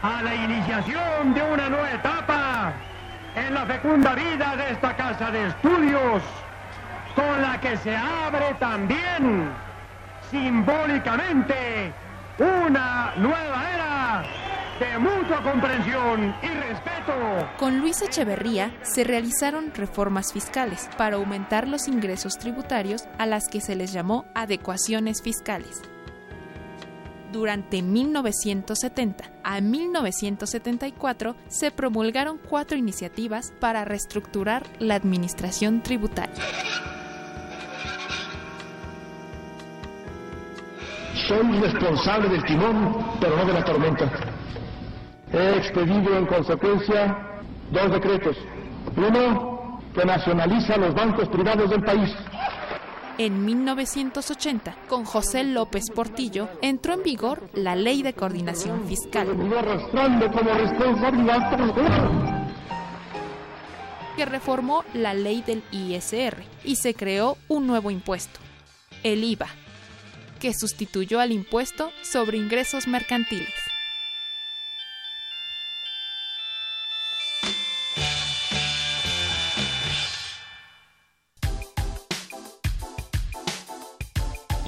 [0.02, 2.72] a la iniciación de una nueva etapa
[3.36, 6.22] en la fecunda vida de esta casa de estudios,
[7.14, 9.50] con la que se abre también
[10.30, 11.92] simbólicamente
[12.38, 14.22] una nueva era
[14.78, 17.48] de mutua comprensión y respeto.
[17.58, 23.60] Con Luis Echeverría se realizaron reformas fiscales para aumentar los ingresos tributarios a las que
[23.60, 25.82] se les llamó adecuaciones fiscales.
[27.32, 36.34] Durante 1970 a 1974 se promulgaron cuatro iniciativas para reestructurar la administración tributaria.
[41.28, 44.10] Soy responsable del timón, pero no de la tormenta.
[45.32, 47.16] He expedido en consecuencia
[47.70, 48.36] dos decretos.
[48.96, 52.10] Uno, que nacionaliza los bancos privados del país.
[53.20, 59.28] En 1980, con José López Portillo, entró en vigor la Ley de Coordinación Fiscal,
[64.16, 68.40] que reformó la ley del ISR y se creó un nuevo impuesto,
[69.02, 69.48] el IVA,
[70.40, 73.69] que sustituyó al impuesto sobre ingresos mercantiles.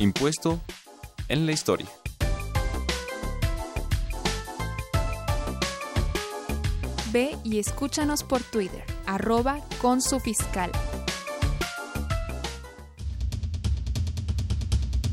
[0.02, 0.60] Impuesto
[1.28, 1.86] en la historia.
[7.12, 10.72] Ve y escúchanos por Twitter, arroba con su fiscal.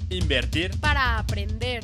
[0.09, 1.83] Invertir Para aprender.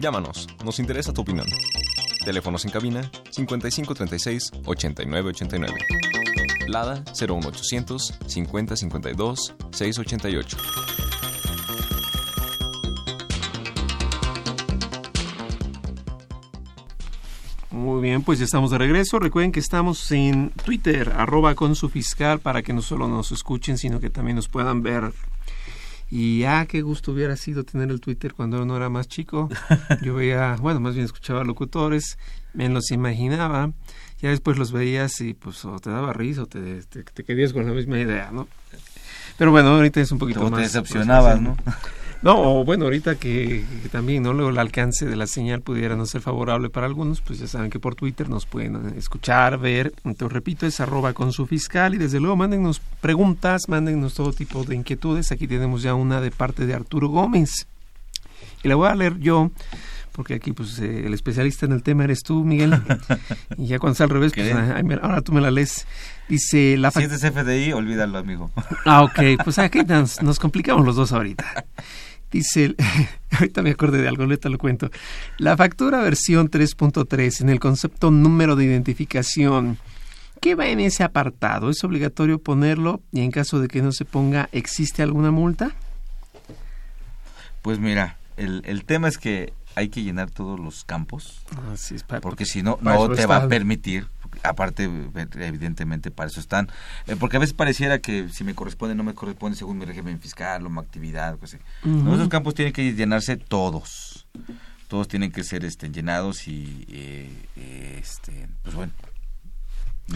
[0.00, 1.46] Llámanos, nos interesa tu opinión.
[2.24, 5.74] Teléfonos en cabina 5536 8989.
[6.68, 10.56] Lada 01800 5052 688.
[17.70, 19.18] Muy bien, pues ya estamos de regreso.
[19.18, 23.78] Recuerden que estamos en Twitter, arroba con su fiscal, para que no solo nos escuchen,
[23.78, 25.12] sino que también nos puedan ver.
[26.10, 29.48] Y ah, qué gusto hubiera sido tener el Twitter cuando uno era más chico.
[30.02, 32.18] Yo veía, bueno, más bien escuchaba locutores,
[32.54, 33.72] me los imaginaba,
[34.20, 37.52] ya después los veías y pues o te daba risa o te, te, te quedías
[37.52, 38.48] con la misma idea, ¿no?
[39.36, 40.60] Pero bueno, ahorita es un poquito Como más...
[40.60, 41.56] te decepcionabas, más- ¿no?
[42.20, 45.94] No, o bueno, ahorita que, que también no luego el alcance de la señal pudiera
[45.94, 49.58] no ser favorable para algunos, pues ya saben que por Twitter nos pueden eh, escuchar,
[49.58, 49.92] ver.
[50.04, 54.64] Entonces, repito, es arroba con su fiscal y desde luego mándennos preguntas, mándennos todo tipo
[54.64, 55.30] de inquietudes.
[55.30, 57.68] Aquí tenemos ya una de parte de Arturo Gómez.
[58.64, 59.52] Y la voy a leer yo,
[60.10, 62.82] porque aquí pues eh, el especialista en el tema eres tú, Miguel.
[63.56, 65.86] y ya cuando sea al revés, pues ah, ahora tú me la lees.
[66.28, 68.50] Dice la Si es FDI, olvídalo, amigo.
[68.84, 71.64] Ah, ok, pues aquí nos, nos complicamos los dos ahorita.
[72.30, 72.74] Dice,
[73.30, 74.90] ahorita me acordé de algo, ahorita lo cuento.
[75.38, 79.78] La factura versión 3.3 en el concepto número de identificación,
[80.40, 81.70] ¿qué va en ese apartado?
[81.70, 85.74] ¿Es obligatorio ponerlo y en caso de que no se ponga, ¿existe alguna multa?
[87.62, 92.02] Pues mira, el, el tema es que hay que llenar todos los campos, Así es,
[92.02, 94.06] pa- porque si no, no te va a permitir,
[94.42, 94.84] aparte,
[95.36, 96.68] evidentemente, para eso están,
[97.06, 100.20] Eh, porque a veces pareciera que si me corresponde, no me corresponde según mi régimen
[100.20, 104.26] fiscal o mi actividad, pues, esos campos tienen que llenarse todos,
[104.88, 108.92] todos tienen que ser este, llenados y, eh, eh, este, pues bueno,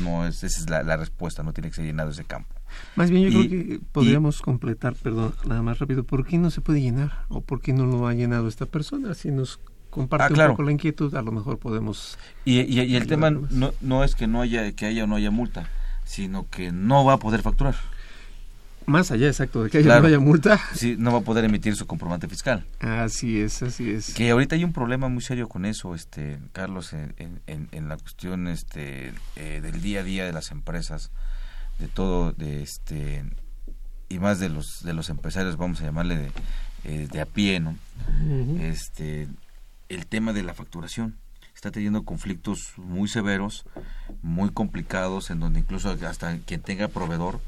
[0.01, 2.49] no es, esa es la, la respuesta, no tiene que ser llenado ese campo.
[2.97, 6.51] Más bien yo Y- creo que podríamos completar, perdón, nada más rápido, ¿por qué no
[6.51, 7.27] se puede llenar?
[7.29, 9.13] ¿O por qué no lo ha llenado esta persona?
[9.13, 9.61] Si nos
[9.93, 12.19] comparte Ah, un poco la inquietud, a lo mejor podemos...
[12.45, 15.15] Y, y- y el tema no, no es que no haya que haya o no
[15.15, 15.69] haya multa,
[16.05, 17.77] sino que no va a poder facturar.
[18.85, 20.01] Más allá, exacto, de que haya, Claro.
[20.03, 20.59] no haya multa.
[20.75, 22.65] Sí, no va a poder emitir su comprobante fiscal.
[22.81, 24.13] Así es, así es.
[24.15, 27.15] Que ahorita hay un problema muy serio con eso, este Carlos, en,
[27.47, 31.13] en- la cuestión este eh, del día a día de las empresas,
[31.79, 33.25] de todo, de este
[34.09, 36.33] y más de los de los empresarios, vamos a llamarle de,
[36.85, 37.77] eh, de a pie, ¿no?
[38.61, 39.29] Este
[39.95, 41.17] el tema de la facturación
[41.55, 43.65] está teniendo conflictos muy severos,
[44.23, 47.41] muy complicados, en donde incluso hasta quien tenga proveedor,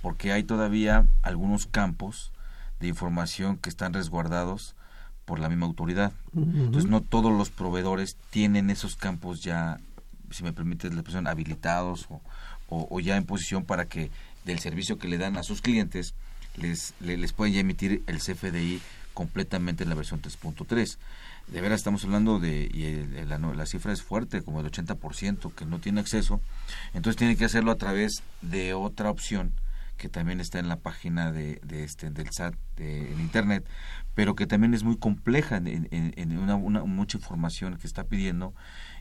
[0.00, 2.32] porque hay todavía algunos campos
[2.80, 4.74] de información que están resguardados
[5.24, 6.12] por la misma autoridad.
[6.34, 9.78] Entonces no todos los proveedores tienen esos campos ya,
[10.30, 12.20] si me permite la expresión, habilitados o,
[12.68, 14.10] o- o ya en posición para que
[14.44, 16.14] del servicio que le dan a sus clientes
[16.56, 18.80] les, le- les pueden ya emitir el CFDI
[19.14, 20.96] completamente en la versión 3.3.
[21.52, 25.54] De veras estamos hablando de, y el- la, la cifra es fuerte, como el 80%
[25.54, 26.40] que no tiene acceso,
[26.94, 29.52] entonces tiene que hacerlo a través de otra opción
[29.98, 33.64] que también está en la página de, de este del SAT de- en internet,
[34.14, 38.54] pero que también es muy compleja en, en- una, una- mucha información que está pidiendo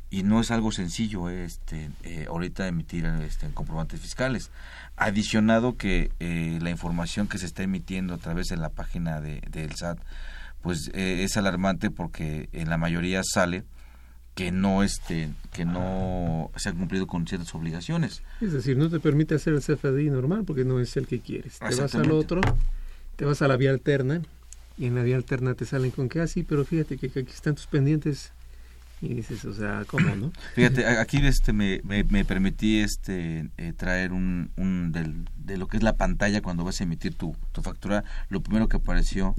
[0.09, 4.51] y no es algo sencillo eh, este eh, ahorita emitir este, comprobantes fiscales.
[4.97, 9.41] Adicionado que eh, la información que se está emitiendo a través de la página de,
[9.49, 9.97] del SAT
[10.61, 13.63] pues eh, es alarmante porque en la mayoría sale
[14.35, 18.99] que no este que no se han cumplido con ciertas obligaciones Es decir, no te
[18.99, 21.59] permite hacer el CFDI normal porque no es el que quieres.
[21.59, 22.41] Te vas al otro,
[23.17, 24.21] te vas a la vía alterna
[24.77, 27.31] y en la vía alterna te salen con que así, pero fíjate que, que aquí
[27.31, 28.31] están tus pendientes
[29.01, 30.31] y dices, o sea, ¿cómo no?
[30.55, 35.67] Fíjate, aquí este me, me, me permití este eh, traer un, un del, de lo
[35.67, 38.03] que es la pantalla cuando vas a emitir tu, tu factura.
[38.29, 39.33] Lo primero que apareció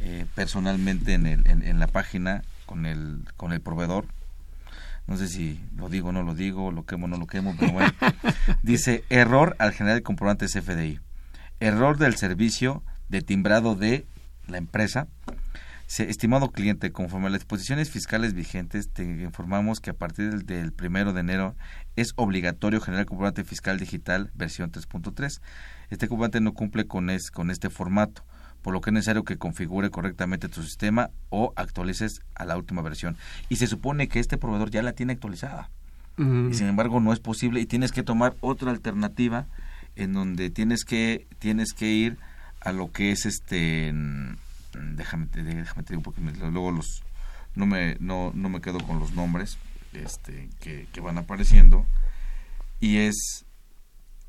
[0.00, 4.04] eh, personalmente en, el, en, en la página con el, con el proveedor.
[5.06, 7.56] No sé si lo digo o no lo digo, lo quemo o no lo quemo,
[7.58, 7.90] pero bueno.
[8.62, 11.00] Dice, error al generar el comprobante CFDI.
[11.60, 14.04] Error del servicio de timbrado de
[14.48, 15.08] la empresa
[15.88, 20.72] estimado cliente, conforme a las disposiciones fiscales vigentes, te informamos que a partir del, del
[20.72, 21.56] primero de enero
[21.96, 25.40] es obligatorio generar comprobante fiscal digital versión 3.3.
[25.90, 28.22] Este comprobante no cumple con, es, con este formato,
[28.62, 32.82] por lo que es necesario que configure correctamente tu sistema o actualices a la última
[32.82, 33.16] versión.
[33.48, 35.70] Y se supone que este proveedor ya la tiene actualizada.
[36.18, 36.50] Mm.
[36.50, 39.46] Y sin embargo no es posible y tienes que tomar otra alternativa
[39.96, 42.18] en donde tienes que tienes que ir
[42.60, 44.36] a lo que es este mm,
[44.80, 47.02] déjame te- déjame te digo porque me- luego los
[47.54, 49.58] no me no, no me quedo con los nombres
[49.92, 51.86] este que, que van apareciendo.
[52.80, 53.44] Y es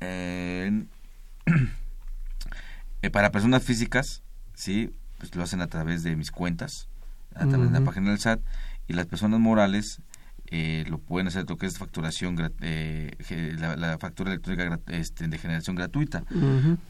[3.02, 4.22] eh, para personas físicas
[4.54, 6.88] sí pues lo hacen a través de mis cuentas
[7.34, 8.40] a través de la página del SAT
[8.88, 10.00] y las personas morales
[10.52, 13.12] eh, lo pueden hacer lo que es facturación eh,
[13.58, 16.24] la, la factura electrónica este, de generación gratuita.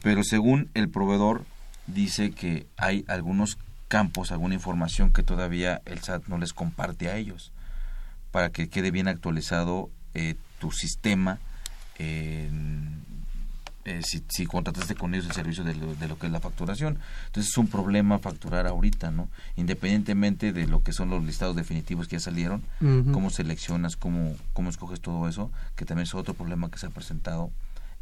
[0.01, 1.45] Pero según el proveedor
[1.93, 7.17] dice que hay algunos campos alguna información que todavía el SAT no les comparte a
[7.17, 7.51] ellos
[8.31, 11.39] para que quede bien actualizado eh, tu sistema
[11.99, 12.49] eh,
[14.03, 16.99] si, si, contrataste con ellos el servicio de lo, que es la facturación.
[17.25, 19.27] Entonces es un problema facturar ahorita, ¿no?
[19.55, 22.61] Independientemente de lo que son los listados definitivos que ya salieron,
[23.11, 26.89] cómo seleccionas, cómo, cómo escoges todo eso, que también es otro problema que se ha
[26.89, 27.51] presentado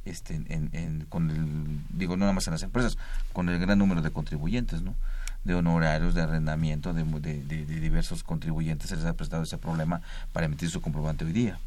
[0.05, 2.97] este, en, con el, digo, no nada más en las empresas,
[3.33, 4.95] con el gran número de contribuyentes, ¿no?
[5.43, 10.01] de honorarios, de arrendamiento, de, de, diversos contribuyentes, se les ha presentado ese problema
[10.33, 11.59] para emitir su comprobante hoy día.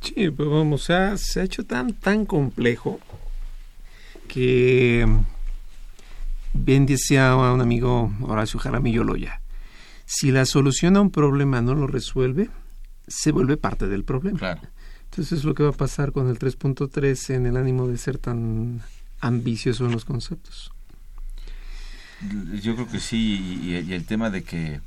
[0.00, 3.00] Sí, pues vamos, se ha, se ha hecho tan, tan complejo
[4.28, 5.06] que
[6.52, 9.40] bien decía un amigo Horacio Jaramillo Loya,
[10.06, 12.50] si la solución a un problema no lo resuelve,
[13.06, 14.38] se vuelve parte del problema.
[14.38, 14.60] Claro.
[15.14, 18.18] Entonces es lo que va a pasar con el 3.3 en el ánimo de ser
[18.18, 18.82] tan
[19.20, 20.72] ambicioso en los conceptos.
[22.60, 24.80] Yo creo que sí, y, el tema de que,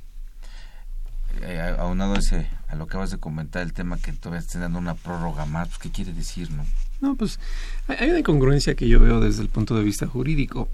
[1.44, 4.60] eh, aunado a, ese, a lo que acabas de comentar, el tema que todavía estén
[4.60, 6.66] dando una prórroga más, pues, ¿qué quiere decir, no?
[7.00, 7.40] No, pues
[7.88, 10.68] hay una incongruencia que yo veo desde el punto de vista jurídico.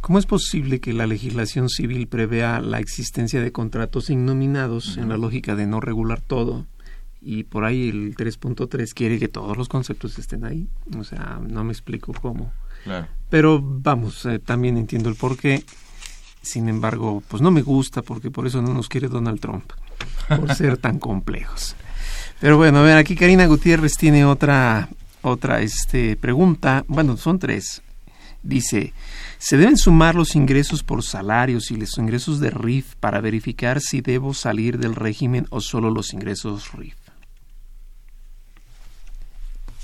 [0.00, 5.16] ¿Cómo es posible que la legislación civil prevea la existencia de contratos innominados en la
[5.16, 6.66] lógica de no regular todo?
[7.22, 10.68] Y por ahí el 3.3 quiere que todos los conceptos estén ahí.
[10.98, 12.52] O sea, no me explico cómo.
[12.84, 13.08] Claro.
[13.28, 15.64] Pero vamos, eh, también entiendo el porqué.
[16.42, 19.70] Sin embargo, pues no me gusta porque por eso no nos quiere Donald Trump,
[20.28, 21.76] por ser tan complejos.
[22.40, 24.88] Pero bueno, a ver, aquí Karina Gutiérrez tiene otra
[25.22, 27.82] otra este, pregunta, bueno, son tres.
[28.42, 28.94] Dice,
[29.38, 34.00] ¿se deben sumar los ingresos por salarios y los ingresos de RIF para verificar si
[34.00, 36.94] debo salir del régimen o solo los ingresos RIF?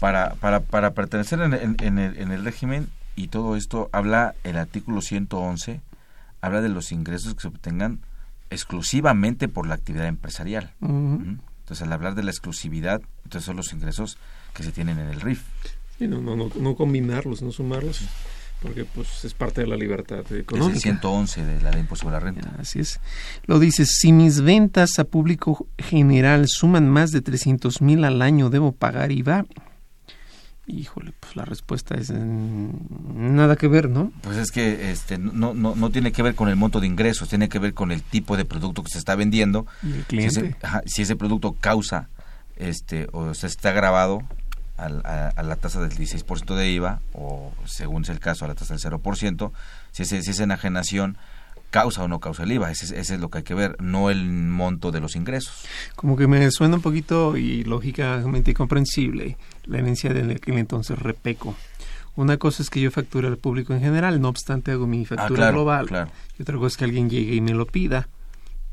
[0.00, 4.58] Para, para, para pertenecer en, en, el, en el régimen y todo esto, habla el
[4.58, 5.80] artículo 111,
[6.42, 8.00] habla de los ingresos que se obtengan
[8.50, 10.72] exclusivamente por la actividad empresarial.
[10.80, 14.18] Entonces, al hablar de la exclusividad, entonces son los ingresos
[14.54, 15.42] que se tienen en el RIF.
[15.98, 18.02] no, no, no, no combinarlos, no sumarlos,
[18.62, 20.78] porque pues es parte de la libertad económica.
[20.78, 22.54] Es el 111 de la ley impuesto a la renta.
[22.58, 23.00] Así es.
[23.46, 28.48] Lo dices, si mis ventas a público general suman más de 300 mil al año,
[28.48, 29.44] ¿debo pagar IVA?
[30.68, 34.12] Híjole, pues la respuesta es nada que ver, ¿no?
[34.22, 37.28] Pues es que este no, no, no tiene que ver con el monto de ingresos,
[37.28, 39.66] tiene que ver con el tipo de producto que se está vendiendo.
[39.84, 40.34] ¿Y el cliente?
[40.34, 40.56] Si ese,
[40.86, 42.08] si ese producto causa
[42.56, 44.22] este o se está grabado
[44.76, 48.74] a, la tasa del 16% de IVA o según es el caso a la tasa
[48.74, 49.52] del 0%,
[49.92, 51.16] si es, si es enajenación
[51.76, 54.24] causa o no causa el IVA, ese, es lo que hay que ver, no el
[54.24, 55.66] monto de los ingresos.
[55.94, 61.54] Como que me suena un poquito y lógicamente comprensible la herencia del aquel entonces repeco.
[62.14, 65.48] Una cosa es que yo facture al público en general, no obstante hago mi factura
[65.48, 66.08] ah, global.
[66.38, 68.08] Y otra cosa es que alguien llegue y me lo pida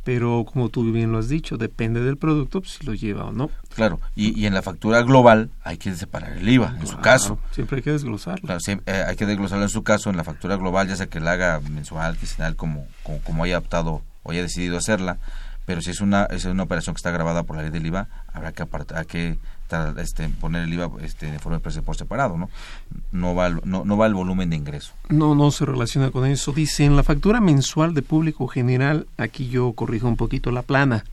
[0.04, 3.32] pero como tú bien lo has dicho, depende del producto pues, si lo lleva o
[3.32, 3.49] no.
[3.76, 7.39] Claro, y, y en la factura global hay que separar el IVA, en su caso.
[7.51, 8.45] Siempre hay que desglosarlo.
[8.45, 11.20] Claro, eh, hay que desglosarlo en su caso, en la factura global, ya sea que
[11.20, 15.18] la haga mensual, quincenal, como, como, como haya optado o haya decidido hacerla,
[15.66, 18.07] pero si es una, es una operación que está grabada por la ley del IVA,
[18.34, 19.38] habrá que, apartar, que
[19.97, 22.49] este, poner el IVA este, de forma de por separado, ¿no?
[23.11, 24.93] No va, no, no va el volumen de ingreso.
[25.09, 26.51] No, no se relaciona con eso.
[26.51, 31.05] Dice, en la factura mensual de público general, aquí yo corrijo un poquito la plana.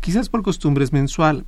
[0.00, 1.44] Quizás por costumbre es mensual.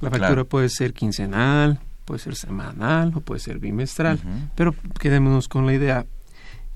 [0.00, 4.20] La factura puede ser quincenal, puede ser semanal o puede ser bimestral,
[4.54, 6.04] pero quedémonos con la idea.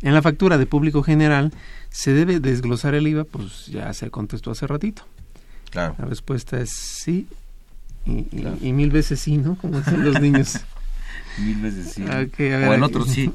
[0.01, 1.53] En la factura de público general
[1.91, 5.03] se debe desglosar el IVA, pues ya se contestó hace ratito.
[5.70, 5.95] Claro.
[5.99, 7.26] La respuesta es sí,
[8.07, 9.57] y, mil veces sí, ¿no?
[9.57, 10.61] Como dicen los niños.
[11.39, 12.03] mil veces sí.
[12.03, 13.30] o en otros sí.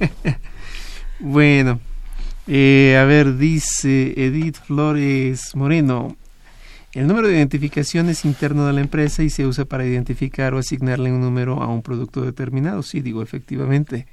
[1.20, 1.80] bueno,
[2.46, 6.16] eh, a ver, dice Edith Flores Moreno.
[6.92, 10.58] El número de identificación es interno de la empresa y se usa para identificar o
[10.58, 12.82] asignarle un número a un producto determinado.
[12.82, 14.06] Sí, digo, efectivamente.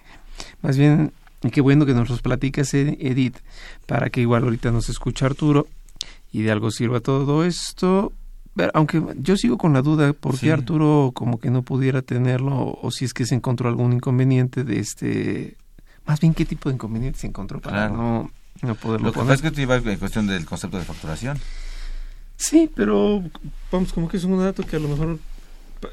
[0.61, 1.11] Más bien,
[1.51, 3.37] qué bueno que nos los platicas, Edith,
[3.85, 5.67] para que igual ahorita nos escucha Arturo
[6.31, 8.13] y de algo sirva todo esto.
[8.73, 12.91] Aunque yo sigo con la duda por qué Arturo como que no pudiera tenerlo o,
[12.91, 15.55] si es que se encontró algún inconveniente de este
[16.05, 18.31] más bien qué tipo de inconveniente se encontró para no,
[18.61, 21.37] no poderlo lo que pasa es que te iba en cuestión del concepto de facturación.
[22.35, 23.23] Sí pero
[23.71, 25.19] vamos como que es un dato que a lo mejor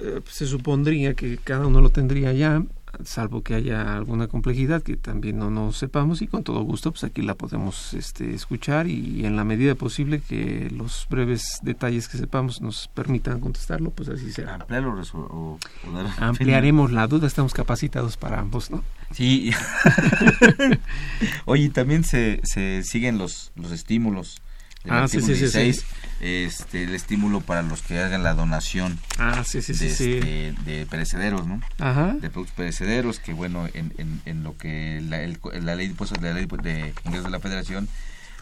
[0.00, 2.64] eh, se supondría que cada uno lo tendría ya
[3.04, 7.04] salvo que haya alguna complejidad que también no nos sepamos y con todo gusto pues
[7.04, 12.18] aquí la podemos este, escuchar y, en la medida posible que los breves detalles que
[12.18, 14.66] sepamos nos permitan contestarlo pues así será
[16.18, 18.82] ampliaremos la duda estamos capacitados para ambos no
[19.12, 19.50] sí.
[21.44, 24.42] Oye también se, se siguen los los estímulos
[24.86, 25.84] del Ah, artículo sí, sí, sí, 16, sí.
[26.20, 30.12] este el estímulo para los que hagan la donación Ah, sí, sí, sí, de, sí.
[30.14, 31.60] este, de perecederos, ¿no?
[31.78, 32.14] Ajá.
[32.20, 35.90] De productos perecederos, que bueno, en, en, en lo que la, el- la ley de
[35.92, 37.88] impuestos, la ley de ingresos de la Federación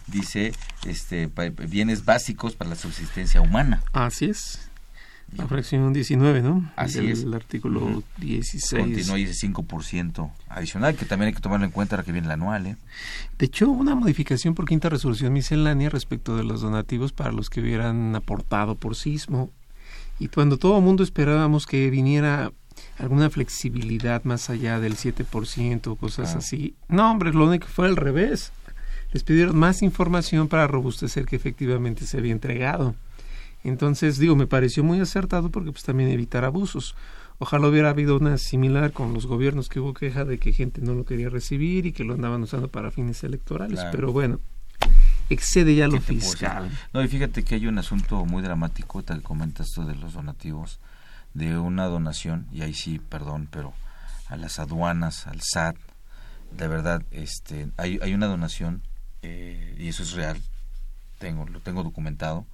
[0.06, 0.52] dice
[0.86, 1.30] este
[1.66, 3.82] bienes básicos para la subsistencia humana.
[3.92, 4.60] Así es.
[5.36, 6.70] La fracción 19, ¿no?
[6.76, 7.24] Así es.
[7.32, 8.04] artículo Ujú.
[8.18, 8.80] 16.
[8.82, 12.32] Continúa ese 5% adicional, que también hay que tomarlo en cuenta ahora que viene el
[12.32, 12.76] anual, ¿eh?
[13.38, 17.60] De hecho, una modificación por quinta resolución miscelánea respecto de los donativos para los que
[17.60, 19.50] hubieran aportado por sismo.
[20.20, 22.52] Y cuando todo el mundo esperábamos que viniera
[22.98, 26.38] alguna flexibilidad más allá del 7% o cosas Claro.
[26.38, 28.52] así, no, hombre, lo único que fue al revés.
[29.12, 32.94] Les pidieron más información para robustecer que efectivamente se había entregado.
[33.64, 36.94] Entonces, digo, me pareció muy acertado porque pues también evitar abusos.
[37.38, 40.94] Ojalá hubiera habido una similar con los gobiernos que hubo queja de que gente no
[40.94, 43.80] lo quería recibir y que lo andaban usando para fines electorales.
[43.80, 43.90] Claro.
[43.90, 44.40] Pero bueno,
[45.30, 46.70] excede ya lo ¿Qué te puedo fiscal.
[46.92, 50.78] No, y fíjate que hay un asunto muy dramático, tal comentas esto de los donativos,
[51.32, 53.72] de una donación, y ahí sí, perdón, pero
[54.28, 55.76] a las aduanas, al SAT,
[56.52, 58.82] de verdad, este, hay, hay una donación,
[59.22, 60.40] eh, y eso es real,
[61.18, 62.46] tengo, lo tengo documentado,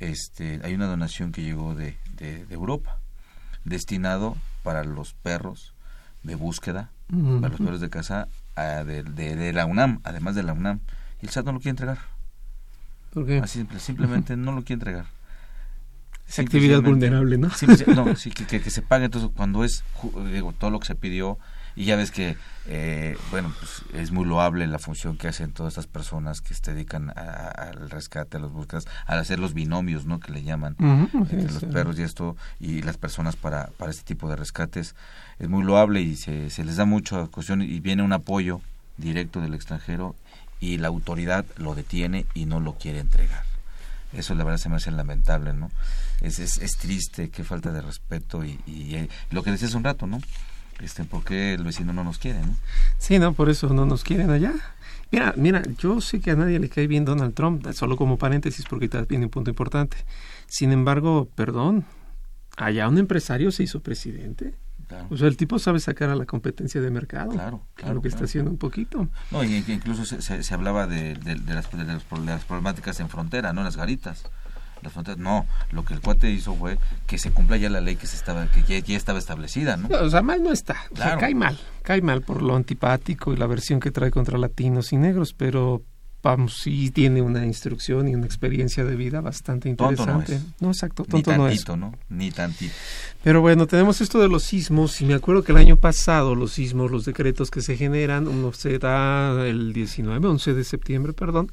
[0.00, 2.98] este, hay una donación que llegó de, de, de Europa,
[3.64, 5.74] destinado para los perros
[6.22, 6.90] de búsqueda,
[7.40, 10.80] para los perros de casa ah, de, la UNAM, además de la UNAM,
[11.22, 11.98] y el SAT no lo quiere entregar.
[13.12, 13.38] ¿Por qué?
[13.38, 15.06] Así simple, simplemente no lo quiere entregar.
[16.28, 17.50] Es actividad vulnerable, ¿no?
[17.94, 19.82] No, sí, que, que- que se pague entonces cuando es
[20.32, 21.38] digo, todo lo que se pidió
[21.76, 25.72] y ya ves que eh, bueno pues es muy loable la función que hacen todas
[25.72, 30.04] estas personas que se dedican a- al rescate, a las búsquedas, al hacer los binomios,
[30.06, 30.20] ¿no?
[30.20, 31.66] Que le llaman Ujú, entre sí, los sí.
[31.66, 34.94] perros y esto y las personas para para este tipo de rescates
[35.38, 38.60] es muy loable y se, se les da mucho cuestión y viene un apoyo
[38.96, 40.14] directo del extranjero
[40.60, 43.44] y la autoridad lo detiene y no lo quiere entregar.
[44.12, 45.70] Eso la verdad se me hace lamentable, ¿no?
[46.20, 49.84] Es, es, es triste, qué falta de respeto y, y, eh, lo que decías un
[49.84, 50.20] rato, ¿no?
[50.82, 52.54] Este, ¿Por qué el vecino no nos quiere, no?
[52.98, 54.54] Sí, no, por eso no nos quieren allá.
[55.12, 58.64] Mira, mira, yo sé que a nadie le cae bien Donald Trump, solo como paréntesis
[58.68, 59.96] porque está viene un punto importante.
[60.46, 61.84] Sin embargo, perdón,
[62.56, 64.54] allá un empresario se hizo presidente.
[64.88, 65.06] Claro.
[65.10, 67.30] O sea, el tipo sabe sacar a la competencia de mercado.
[67.30, 68.28] Claro, claro, Lo que está claro.
[68.28, 69.08] haciendo un poquito.
[69.30, 72.26] No, y que incluso se, se, se hablaba de, de, de las, de, las, de
[72.26, 73.62] las problemáticas en frontera, ¿no?
[73.62, 74.24] Las garitas.
[74.82, 77.96] Las fronteras, no, lo que el cuate hizo fue que se cumpla ya la ley
[77.96, 79.88] que se estaba que ya, ya estaba establecida, ¿no?
[79.88, 80.74] O sea, mal no está.
[80.92, 81.20] O sea, Claro.
[81.20, 81.58] cae mal.
[81.82, 85.82] Cae mal por lo antipático y la versión que trae contra latinos y negros, pero
[86.22, 90.34] vamos, sí tiene una instrucción y una experiencia de vida bastante Tonto no interesante.
[90.34, 90.60] es.
[90.60, 91.64] No, exacto, Ni tonto no es.
[91.64, 91.94] tantito, ¿no?
[92.10, 92.74] Ni tantito.
[93.24, 96.52] Pero bueno, tenemos esto de los sismos y me acuerdo que el año pasado los
[96.52, 101.52] sismos, los decretos que se generan, uno se da el 19, 11 de septiembre, perdón,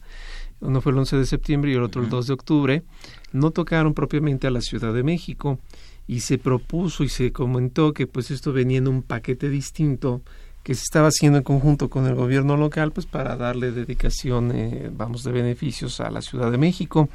[0.59, 2.83] uno fue el 11 de septiembre y el otro el 2 de octubre,
[3.31, 5.59] no tocaron propiamente a la Ciudad de México
[6.07, 10.21] y se propuso y se comentó que pues esto venía en un paquete distinto
[10.63, 14.89] que se estaba haciendo en conjunto con el gobierno local pues para darle dedicación eh,
[14.91, 17.09] vamos de beneficios a la Ciudad de México.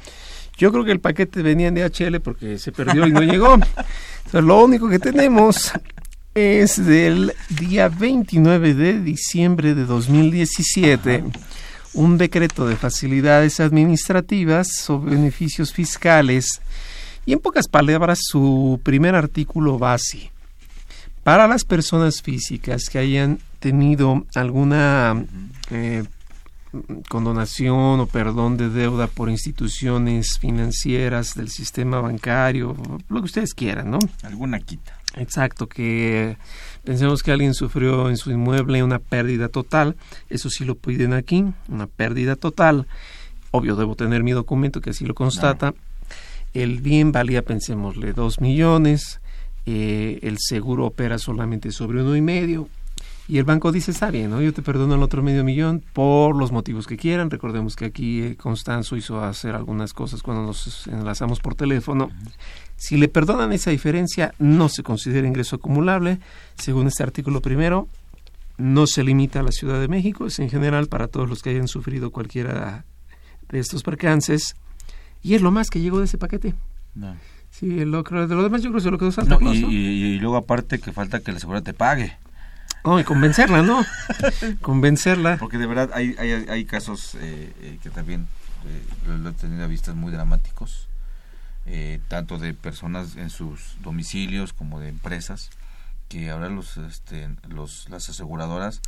[0.57, 3.53] Yo creo que el paquete venía en DHL porque se perdió y no llegó.
[3.53, 5.71] Entonces, lo único que tenemos
[6.35, 11.23] es del día 29 de diciembre de 2017
[11.93, 16.61] un decreto de facilidades administrativas sobre beneficios fiscales
[17.25, 20.31] y en pocas palabras su primer artículo base
[21.23, 25.25] para las personas físicas que hayan tenido alguna
[25.71, 26.03] eh,
[27.07, 32.75] condonación o perdón de deuda por instituciones financieras del sistema bancario,
[33.07, 33.99] lo que ustedes quieran, ¿no?
[34.23, 35.02] Alguna quita.
[35.15, 36.37] Exacto, que
[36.83, 39.95] pensemos que alguien sufrió en su inmueble una pérdida total,
[40.29, 42.87] eso sí lo piden aquí, una pérdida total.
[43.51, 45.75] Obvio, debo tener mi documento que así lo constata.
[46.53, 49.21] El bien valía, pensémosle, dos millones,
[49.67, 52.67] eh, el seguro opera solamente sobre uno y medio,
[53.27, 54.41] y el banco dice, está bien, ¿no?
[54.41, 57.29] yo te perdono el otro medio millón por los motivos que quieran.
[57.29, 62.09] Recordemos que aquí eh, Constanzo hizo hacer algunas cosas cuando nos enlazamos por teléfono.
[62.85, 66.19] Si le perdonan esa diferencia, no se considera ingreso acumulable.
[66.55, 67.87] Según este artículo primero,
[68.57, 71.51] no se limita a la Ciudad de México, es en general para todos los que
[71.51, 72.83] hayan sufrido cualquiera
[73.49, 74.55] de estos percances.
[75.21, 76.55] Y es lo más que llegó de ese paquete.
[76.93, 77.15] No.
[77.51, 79.61] Sí, lo, de lo demás yo creo que se lo quedó Santa No, Claus, y,
[79.61, 79.71] ¿no?
[79.71, 79.75] y-
[80.15, 82.17] y luego aparte que falta que la seguridad te pague.
[82.83, 83.85] No, y convencerla, ¿no?
[84.61, 85.37] convencerla.
[85.37, 88.27] Porque de verdad hay, hay, hay casos eh, eh, que también
[88.65, 90.87] eh, lo, lo he tenido a vistas muy dramáticos,
[91.65, 95.49] eh, tanto de personas en sus domicilios como de empresas,
[96.09, 98.81] que ahora los, este, los, las aseguradoras,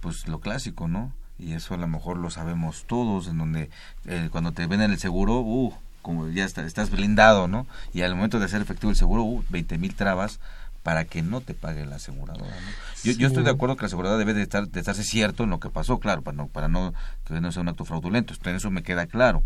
[0.00, 1.12] pues lo clásico, ¿no?
[1.38, 3.70] y eso a lo mejor lo sabemos todos, en donde
[4.06, 7.66] eh, cuando te venden el seguro, uh, como ya está, estás blindado, ¿no?
[7.92, 10.38] Y al momento de hacer efectivo el seguro, uh, 20 mil trabas
[10.82, 12.50] para que no te pague la aseguradora.
[12.50, 12.66] ¿no?
[13.02, 15.50] Yo, yo estoy de acuerdo que la aseguradora debe de, estar, de estarse cierto en
[15.50, 16.92] lo que pasó, claro, para no, para no
[17.24, 19.42] que no sea un acto fraudulento, en eso me queda claro.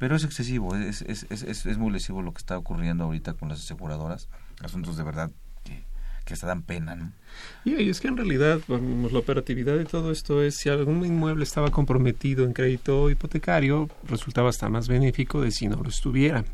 [0.00, 3.50] Pero es excesivo, es, es, es, es, muy lesivo lo que está ocurriendo ahorita con
[3.50, 4.30] las aseguradoras,
[4.64, 5.30] asuntos de verdad
[5.62, 5.84] que,
[6.24, 7.12] que hasta dan pena, ¿no?
[7.66, 11.70] Y es que en realidad la operatividad de todo esto es si algún inmueble estaba
[11.70, 16.46] comprometido en crédito hipotecario, resultaba hasta más benéfico de si no lo estuviera.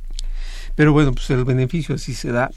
[0.74, 2.50] Pero bueno, pues el beneficio así se da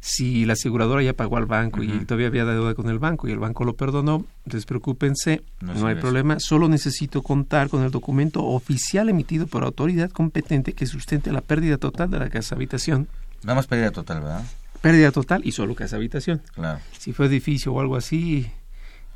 [0.00, 3.32] si la aseguradora ya pagó al banco y todavía había deuda con el banco y
[3.32, 8.44] el banco lo perdonó, despreocúpense, no, no hay problema, solo necesito contar con el documento
[8.44, 13.08] oficial emitido por autoridad competente que sustente la pérdida total de la casa habitación.
[13.42, 14.44] Nada más pérdida total, ¿verdad?
[14.80, 16.40] Pérdida total y solo casa habitación.
[16.54, 16.80] Claro.
[16.96, 18.50] Si fue edificio o algo así,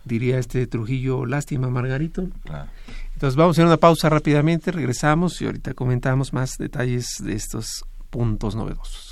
[0.05, 2.29] diría este Trujillo, lástima Margarito.
[2.45, 2.69] Claro.
[3.15, 7.85] Entonces vamos a hacer una pausa rápidamente, regresamos y ahorita comentamos más detalles de estos
[8.11, 9.12] puntos novedosos.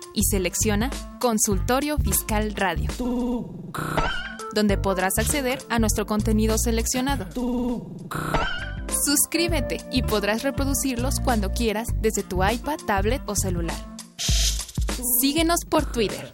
[0.13, 0.89] y selecciona
[1.19, 2.89] Consultorio Fiscal Radio,
[4.53, 7.27] donde podrás acceder a nuestro contenido seleccionado.
[9.05, 13.77] Suscríbete y podrás reproducirlos cuando quieras desde tu iPad, tablet o celular.
[15.21, 16.33] Síguenos por Twitter.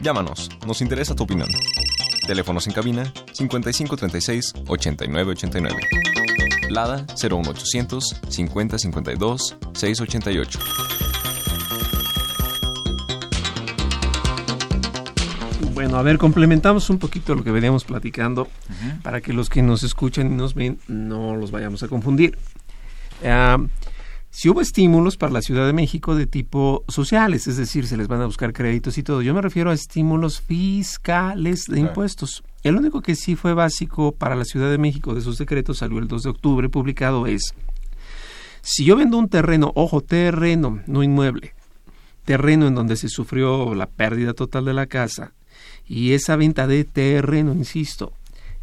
[0.00, 1.48] Llámanos, nos interesa tu opinión.
[2.24, 5.76] Teléfonos en cabina 5536 8989.
[6.70, 10.58] Lada 01800 5052 688.
[15.72, 19.02] Bueno, a ver, complementamos un poquito lo que veníamos platicando uh -huh.
[19.02, 22.38] para que los que nos escuchan y nos ven no los vayamos a confundir.
[23.20, 23.66] Uh,
[24.34, 28.08] si hubo estímulos para la Ciudad de México de tipo sociales, es decir, se les
[28.08, 29.22] van a buscar créditos y todo.
[29.22, 32.42] Yo me refiero a estímulos fiscales de impuestos.
[32.64, 36.00] El único que sí fue básico para la Ciudad de México de sus decretos salió
[36.00, 37.54] el 2 de octubre publicado es
[38.60, 41.54] si yo vendo un terreno, ojo, terreno, no inmueble,
[42.24, 45.32] terreno en donde se sufrió la pérdida total de la casa
[45.86, 48.12] y esa venta de terreno, insisto,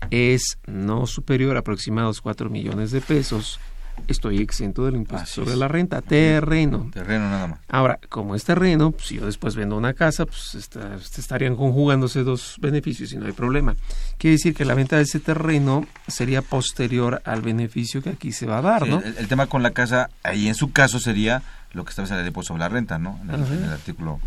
[0.09, 3.61] es no superior a aproximados 4 millones de pesos,
[4.07, 5.57] estoy exento del impuesto Así sobre es.
[5.57, 6.89] la renta, terreno.
[6.93, 7.59] Terreno nada más.
[7.69, 12.23] Ahora, como es terreno, pues, si yo después vendo una casa, pues está, estarían conjugándose
[12.23, 13.75] dos beneficios y no hay problema.
[14.17, 18.45] Quiere decir que la venta de ese terreno sería posterior al beneficio que aquí se
[18.45, 19.01] va a dar, sí, ¿no?
[19.01, 21.43] El, el, tema con la casa, ahí en su caso sería
[21.73, 23.19] lo que establece la ley sobre la renta, ¿no?
[23.23, 24.19] En el, en el artículo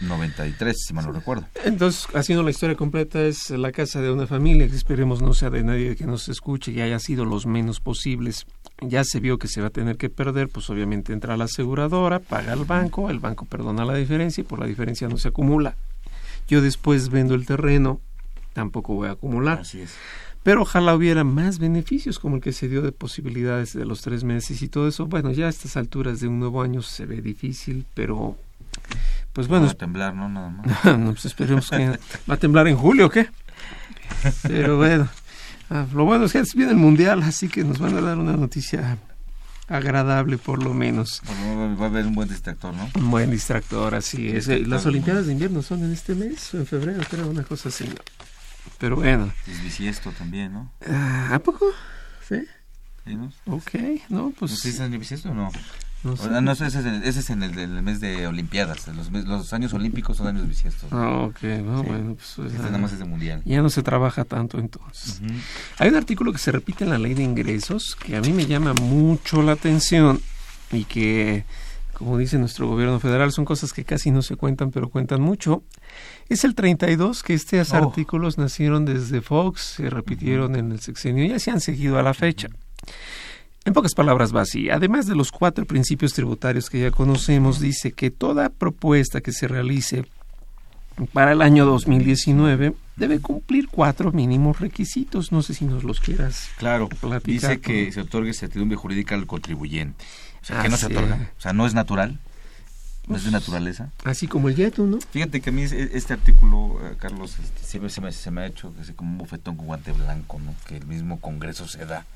[0.00, 1.46] 93, si mal no recuerdo.
[1.64, 5.50] Entonces, haciendo la historia completa, es la casa de una familia que esperemos no sea
[5.50, 8.46] de nadie que nos escuche y haya sido los menos posibles.
[8.80, 12.20] Ya se vio que se va a tener que perder, pues obviamente entra la aseguradora,
[12.20, 15.74] paga al banco, el banco perdona la diferencia y por la diferencia no se acumula.
[16.46, 18.00] Yo después vendo el terreno,
[18.52, 19.60] tampoco voy a acumular.
[19.60, 19.94] Así es.
[20.44, 24.24] Pero ojalá hubiera más beneficios como el que se dio de posibilidades de los tres
[24.24, 25.06] meses y todo eso.
[25.06, 28.36] Bueno, ya a estas alturas de un nuevo año se ve difícil, pero
[29.32, 29.66] pues bueno.
[29.66, 30.28] Va a temblar, ¿no?
[30.28, 30.84] Nada más.
[30.98, 31.98] no, pues esperemos que
[32.30, 33.28] va a temblar en julio, ¿o qué?
[34.42, 35.08] Pero bueno,
[35.70, 38.36] ah, lo bueno es que viene el mundial, así que nos van a dar una
[38.36, 38.98] noticia
[39.68, 41.22] agradable por lo menos.
[41.78, 42.90] Va a haber un buen distractor, ¿no?
[42.94, 44.48] Un buen distractor, así es.
[44.66, 47.88] Las Olimpiadas de invierno son en este mes, en febrero, creo, una cosa así.
[48.78, 49.32] Pero bueno.
[49.46, 50.72] Es bisiesto también, ¿no?
[50.86, 51.66] Ah, ¿A poco?
[52.28, 52.42] Sí.
[53.04, 53.32] ¿Sí no?
[53.46, 53.70] Ok,
[54.08, 54.50] no, pues...
[54.52, 55.50] ¿No se dice bisiesto o no?
[56.04, 58.86] No, no ese, es en, ese es en el, mes de Olimpiadas.
[58.88, 60.92] Los, los, años olímpicos son años bisiestos.
[60.92, 61.40] Ah, ok.
[61.40, 63.42] bueno, pues, este nada más es de mundial.
[63.44, 65.20] Ya no se trabaja tanto entonces.
[65.78, 68.46] Hay un artículo que se repite en la ley de ingresos que a mí me
[68.46, 70.20] llama mucho la atención
[70.70, 71.44] y que,
[71.94, 75.64] como dice nuestro gobierno federal, son cosas que casi no se cuentan, pero cuentan mucho.
[76.28, 77.76] Es el 32, que estos oh.
[77.76, 82.02] artículos nacieron desde Fox, se repitieron en el sexenio y ya se han seguido a
[82.02, 82.48] la fecha.
[83.68, 84.70] En pocas palabras, así.
[84.70, 89.46] Además de los cuatro principios tributarios que ya conocemos, dice que toda propuesta que se
[89.46, 90.06] realice
[91.12, 95.32] para el año 2019 debe cumplir cuatro mínimos requisitos.
[95.32, 96.48] No sé si nos los quieras.
[96.56, 96.88] Claro,
[97.24, 100.02] dice que se otorgue certidumbre jurídica al contribuyente.
[100.40, 101.30] O sea, que no se otorga.
[101.36, 102.18] O sea, no es natural.
[103.06, 103.90] No es de naturaleza.
[104.04, 104.98] Así como el yeto, ¿no?
[105.10, 108.46] Fíjate que a mí este artículo, eh, Carlos, este, siempre se me, se me ha
[108.46, 110.54] hecho como un bofetón con guante blanco, ¿no?
[110.66, 112.06] Que el mismo Congreso se da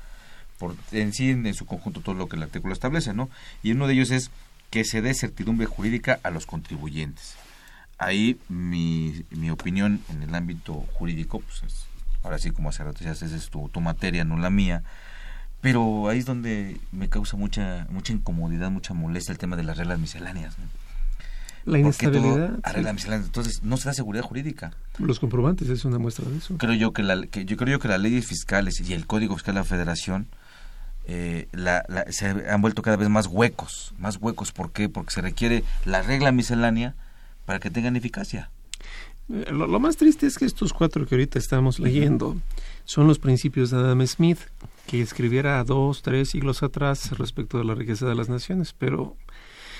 [0.91, 3.29] en sí, en, su conjunto, todo lo que el artículo establece, ¿no?
[3.61, 4.31] Y uno de ellos es
[4.69, 7.35] que se dé certidumbre jurídica a los contribuyentes.
[7.97, 11.85] Ahí mi, mi opinión en el ámbito jurídico, pues es,
[12.23, 14.83] ahora sí, como hace rato ya es tu, tu materia, no la mía,
[15.61, 19.77] pero ahí es donde me causa mucha mucha incomodidad, mucha molestia el tema de las
[19.77, 20.55] reglas misceláneas.
[21.65, 22.59] La inestabilidad.
[23.13, 24.73] Entonces, no se da seguridad jurídica.
[24.99, 26.57] Los comprobantes es una muestra de eso.
[26.57, 29.55] Creo yo que, la, que yo creo que las leyes fiscales y el Código Fiscal
[29.55, 30.27] de la Federación
[31.05, 34.51] eh, la, se han vuelto cada vez más huecos, más huecos.
[34.51, 34.89] ¿Por qué?
[34.89, 36.95] Porque se requiere la regla miscelánea
[37.45, 38.49] para que tengan eficacia.
[39.29, 42.37] Eh, lo, más triste es que estos cuatro que ahorita estamos leyendo
[42.85, 44.39] son los principios de Adam Smith,
[44.87, 49.15] que escribiera dos, tres siglos atrás respecto de la riqueza de las naciones, pero...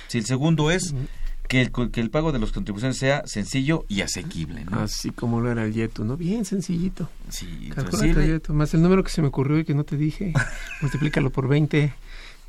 [0.08, 0.94] Si el segundo es
[1.48, 4.66] que el, que el pago de las contribuciones sea sencillo y asequible.
[4.66, 4.80] ¿no?
[4.80, 6.18] Así como lo era el Yeto, ¿no?
[6.18, 7.10] Bien sencillito.
[7.30, 7.72] Sí,
[8.50, 10.34] más el número que se me ocurrió y que no te dije,
[10.82, 11.94] multiplícalo por 20.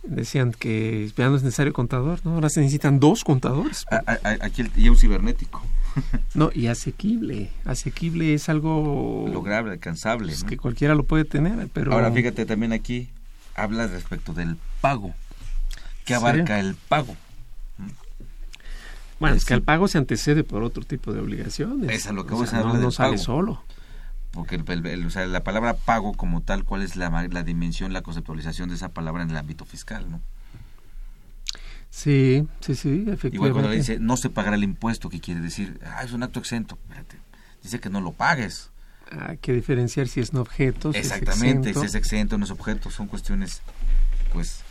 [0.05, 2.35] Decían que ya no es necesario contador, ¿no?
[2.35, 3.87] Ahora se necesitan dos contadores.
[4.41, 5.63] aquí el, y un cibernético.
[6.35, 7.51] no, y asequible.
[7.65, 9.27] Asequible es algo...
[9.33, 10.27] Lograble, alcanzable.
[10.27, 11.95] Pues, que cualquiera lo puede tener, pero...
[11.95, 13.09] Ahora fíjate también aquí,
[13.55, 15.15] habla respecto del pago.
[16.05, 17.17] ¿Qué abarca el pago?
[19.21, 21.91] Bueno, es que el pago se antecede por otro tipo de obligaciones.
[21.91, 23.63] Es a lo que vos sea, no, no sale solo.
[24.33, 28.69] Porque o sea, la palabra pago como tal, ¿cuál es la, la dimensión, la conceptualización
[28.69, 30.11] de esa palabra en el ámbito fiscal?
[30.11, 30.21] ¿no?
[31.95, 33.37] Sí, sí, sí, efectivamente.
[33.37, 35.79] Igual cuando dice no se pagará el impuesto, ¿qué quiere decir?
[35.87, 36.77] Ah, es un acto exento.
[37.63, 38.71] dice que no lo pagues.
[39.13, 40.91] Hay que diferenciar si es un objeto.
[40.93, 43.63] Exactamente, si es exento, no es objeto, son cuestiones,
[44.33, 44.64] pues,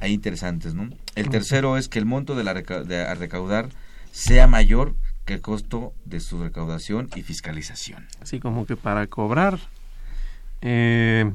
[0.00, 0.88] ahí interesantes, ¿no?
[1.14, 3.68] El tercero es que el monto de, la de a recaudar
[4.10, 4.94] sea mayor
[5.24, 8.06] que el costo de su recaudación y fiscalización.
[8.20, 9.58] Así como que para cobrar
[10.60, 11.30] eh,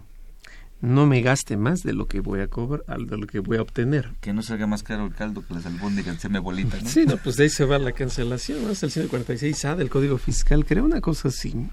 [0.82, 3.62] no me gaste más de lo que voy a cobrar, de lo que voy a
[3.62, 4.14] obtener.
[4.22, 6.88] Que no salga más caro el caldo que las albóndigas se me bolita, ¿no?
[6.88, 8.72] Sí, no, pues de ahí se va la cancelación, ¿no?
[8.72, 11.70] Es el 146A del Código Fiscal, creo una cosa así.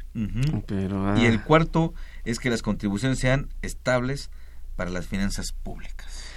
[0.67, 1.45] Pero, Y el ah.
[1.45, 1.93] cuarto
[2.25, 4.31] es que las contribuciones sean estables
[4.77, 6.34] para las finanzas públicas.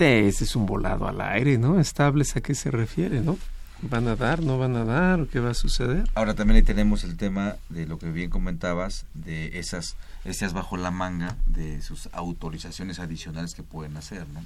[0.00, 1.78] Ese es un volado al aire, ¿no?
[1.78, 3.38] Estables a qué se refiere, ¿no?
[3.82, 5.26] ¿Van a dar, no van a dar?
[5.26, 6.04] ¿Qué va a suceder?
[6.14, 10.76] Ahora también ahí tenemos el tema de lo que bien comentabas, de esas, esas bajo
[10.76, 14.44] la manga, de sus autorizaciones adicionales que pueden hacer, ¿no?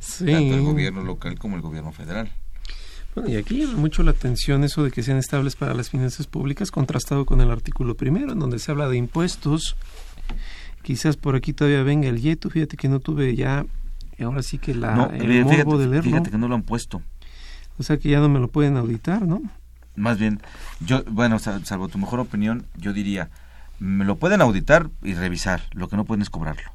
[0.00, 0.26] Sí.
[0.26, 2.30] Tanto el gobierno local como el gobierno federal.
[3.14, 6.26] Bueno, y aquí llama mucho la atención eso de que sean estables para las finanzas
[6.26, 9.76] públicas, contrastado con el artículo primero, en donde se habla de impuestos.
[10.82, 13.64] Quizás por aquí todavía venga el yeto, fíjate que no tuve ya,
[14.20, 16.10] ahora sí que la, el morbo de leerlo.
[16.10, 17.02] Fíjate que no lo han puesto.
[17.78, 19.42] O sea que ya no me lo pueden auditar, ¿no?
[19.94, 20.40] Más bien,
[20.80, 23.30] yo, bueno, salvo tu mejor opinión, yo diría,
[23.78, 26.70] me lo pueden auditar y revisar, lo que no pueden es cobrarlo.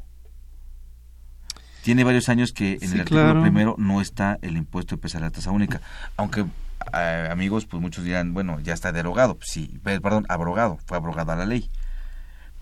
[1.81, 5.31] Tiene varios años que en el artículo primero no está el impuesto de pesar la
[5.31, 5.81] tasa única,
[6.17, 6.45] aunque
[6.93, 11.45] eh, amigos, pues muchos dirán, bueno, ya está derogado, sí, perdón, abrogado, fue abrogada la
[11.45, 11.69] ley.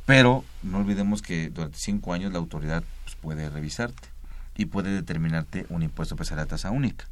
[0.06, 4.15] Pero no olvidemos que durante cinco años la autoridad pues, puede revisarte
[4.58, 7.06] y puede determinarte un impuesto pesar la tasa única.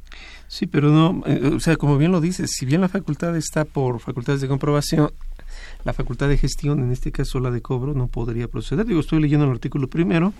[0.48, 3.64] Sí, pero no, eh, o sea, como bien lo dices, si bien la facultad está
[3.64, 5.10] por facultades de comprobación,
[5.84, 8.86] la facultad de gestión, en este caso la de cobro, no podría proceder.
[8.86, 10.32] Digo, estoy leyendo el artículo primero,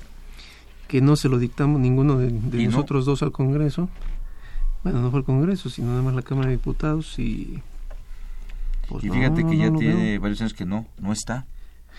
[0.88, 3.88] que no se lo dictamos ninguno de, nosotros dos al Congreso.
[4.82, 7.62] Bueno, no fue el Congreso, sino nada más la Cámara de Diputados y...
[8.88, 11.46] Pues y fíjate que ya tiene varios años que no, no está.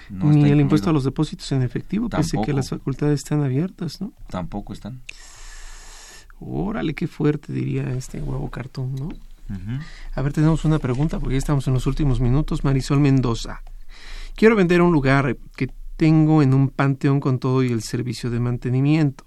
[0.09, 4.13] Ni el impuesto a los depósitos en efectivo, pese que las facultades están abiertas, ¿no?
[4.29, 5.01] Tampoco están.
[6.39, 9.09] Órale, qué fuerte diría este huevo cartón, ¿no?
[10.13, 12.63] A ver, tenemos una pregunta porque ya estamos en los últimos minutos.
[12.63, 13.61] Marisol Mendoza.
[14.35, 18.39] Quiero vender un lugar que tengo en un panteón con todo y el servicio de
[18.39, 19.23] mantenimiento.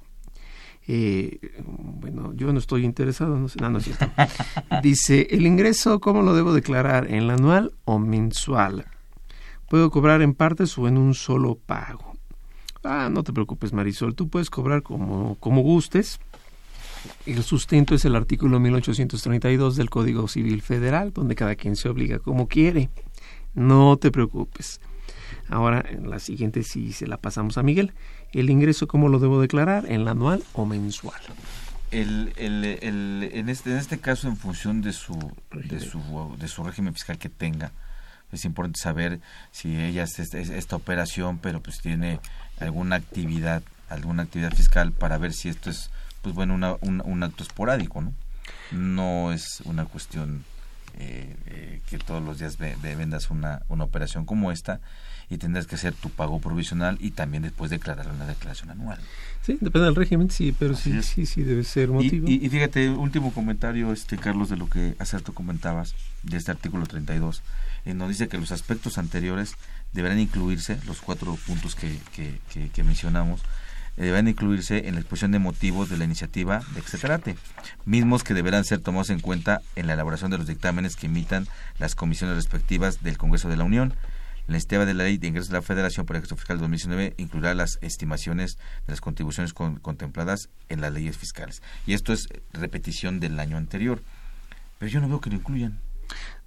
[0.87, 4.07] Eh, bueno, yo no estoy interesado, no sé, no, no es cierto.
[4.83, 7.13] Dice, el ingreso, ¿cómo lo debo declarar?
[7.13, 8.87] ¿En la anual o mensual?
[9.69, 12.17] Puedo cobrar en partes o en un solo pago.
[12.85, 16.21] Ah, no te preocupes, Marisol, tú puedes cobrar como, como gustes.
[17.27, 22.19] El sustento es el artículo 1832 del Código Civil Federal, donde cada quien se obliga
[22.19, 22.89] como quiere.
[23.55, 24.81] No te preocupes.
[25.49, 27.93] Ahora, en la siguiente sí se la pasamos a Miguel.
[28.33, 29.91] ¿El ingreso cómo lo debo declarar?
[29.91, 31.21] ¿En la anual o mensual?
[31.91, 35.15] El, el, el, en, este, en este caso, en función de su,
[35.53, 37.73] de su, de su régimen fiscal que tenga,
[38.33, 39.21] es importante saber
[39.51, 42.21] si ella es, esta operación, pero pues tiene
[42.61, 45.91] alguna actividad, alguna actividad fiscal para ver si esto es,
[46.23, 48.13] pues bueno, una, un, acto esporádico, ¿no?
[48.71, 50.45] No es una cuestión
[50.99, 54.81] eh, eh, que todos los días vendas una, una operación como esta
[55.31, 58.99] y tendrás que hacer tu pago provisional y también después declarar una declaración anual.
[59.43, 62.29] Sí, depende del régimen, sí, pero sí, sí, sí debe ser motivo.
[62.29, 66.87] Y, fíjate, último comentario, este Carlos, de lo que hace tú comentabas, de este artículo
[66.87, 67.43] 32,
[67.85, 69.55] en donde dice que los aspectos anteriores
[69.93, 73.41] deberán incluirse, los cuatro puntos que, que, que, mencionamos,
[73.97, 77.37] eh, deberán incluirse en la exposición de motivos de la iniciativa de que se trate,
[77.85, 81.47] mismos que deberán ser tomados en cuenta en la elaboración de los dictámenes que emitan
[81.79, 83.95] las comisiones respectivas del Congreso de la Unión,
[84.49, 87.15] la iniciativa de la Ley de Ingresos de la Federación para el ejercicio fiscal 2019
[87.19, 91.63] incluirá las estimaciones de las contribuciones contempladas en las leyes fiscales.
[91.87, 94.03] Y esto es repetición del año anterior.
[94.79, 95.79] Pero yo no veo que lo incluyan.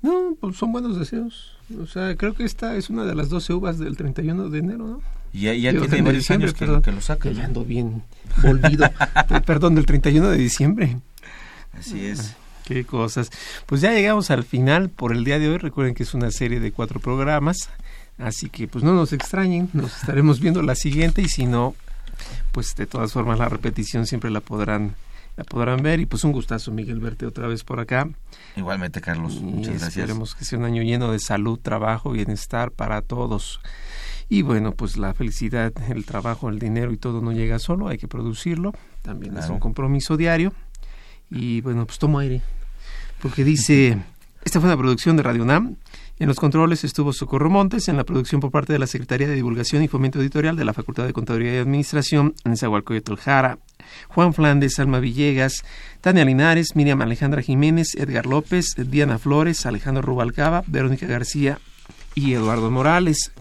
[0.02, 1.56] No, pues son buenos deseos.
[1.80, 4.88] O sea, creo que esta es una de las 12 uvas del 31 de enero,
[4.88, 5.02] ¿no?
[5.32, 7.36] Y ya, ya tiene varios años que, que, lo sacan.
[7.36, 8.02] Ya ando bien
[8.42, 8.90] volvido.
[9.46, 10.98] perdón, del 31 de diciembre.
[11.74, 12.36] Así es.
[12.66, 13.30] Qué cosas.
[13.66, 15.58] Pues ya llegamos al final por el día de hoy.
[15.58, 17.70] Recuerden que es una serie de cuatro programas.
[18.18, 21.76] Así que pues no nos extrañen, nos estaremos viendo la siguiente y si no,
[22.52, 24.96] pues de todas formas la repetición siempre la podrán
[25.38, 28.10] la podrán ver y pues un gustazo Miguel verte otra vez por acá.
[28.56, 29.98] Igualmente Carlos, muchas gracias.
[29.98, 33.62] Esperemos que sea un año lleno de salud, trabajo, bienestar para todos.
[34.28, 37.98] Y bueno, pues la felicidad, el trabajo, el dinero y todo no llega solo, hay
[37.98, 40.54] que producirlo, también es un compromiso diario.
[41.30, 42.42] Y bueno, pues tomo aire,
[43.22, 43.98] porque dice,
[44.44, 45.76] esta fue una producción de Radio Nam
[46.22, 49.34] en los controles estuvo Socorro Montes, en la producción por parte de la Secretaría de
[49.34, 53.58] Divulgación y Fomento Editorial de la Facultad de Contaduría y Administración, en Zahualcoyotl Jara,
[54.08, 55.64] Juan Flandes, Alma Villegas,
[56.00, 61.58] Tania Linares, Miriam Alejandra Jiménez, Edgar López, Diana Flores, Alejandro Rubalcaba, Verónica García
[62.14, 63.32] y Eduardo Morales.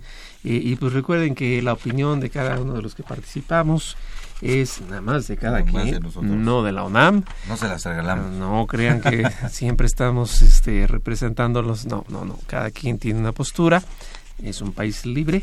[0.42, 3.98] Eh, y pues recuerden que la opinión de cada uno de los que participamos
[4.40, 7.24] es nada más de cada quien, no de la UNAM.
[7.48, 8.32] No se las regalamos.
[8.32, 11.86] No, crean que siempre estamos este, representándolos.
[11.86, 12.38] No, no, no.
[12.46, 13.82] Cada quien tiene una postura.
[14.42, 15.42] Es un país libre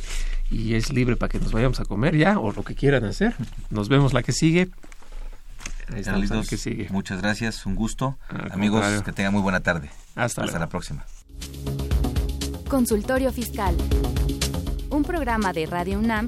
[0.49, 3.35] y es libre para que nos vayamos a comer ya o lo que quieran hacer.
[3.69, 4.69] Nos vemos la que sigue.
[5.93, 6.87] Ahí la que sigue.
[6.89, 8.17] Muchas gracias, un gusto.
[8.51, 9.89] Amigos, que tengan muy buena tarde.
[10.15, 11.05] Hasta, Hasta la próxima.
[12.67, 13.77] Consultorio Fiscal.
[14.89, 16.27] Un programa de Radio UNAM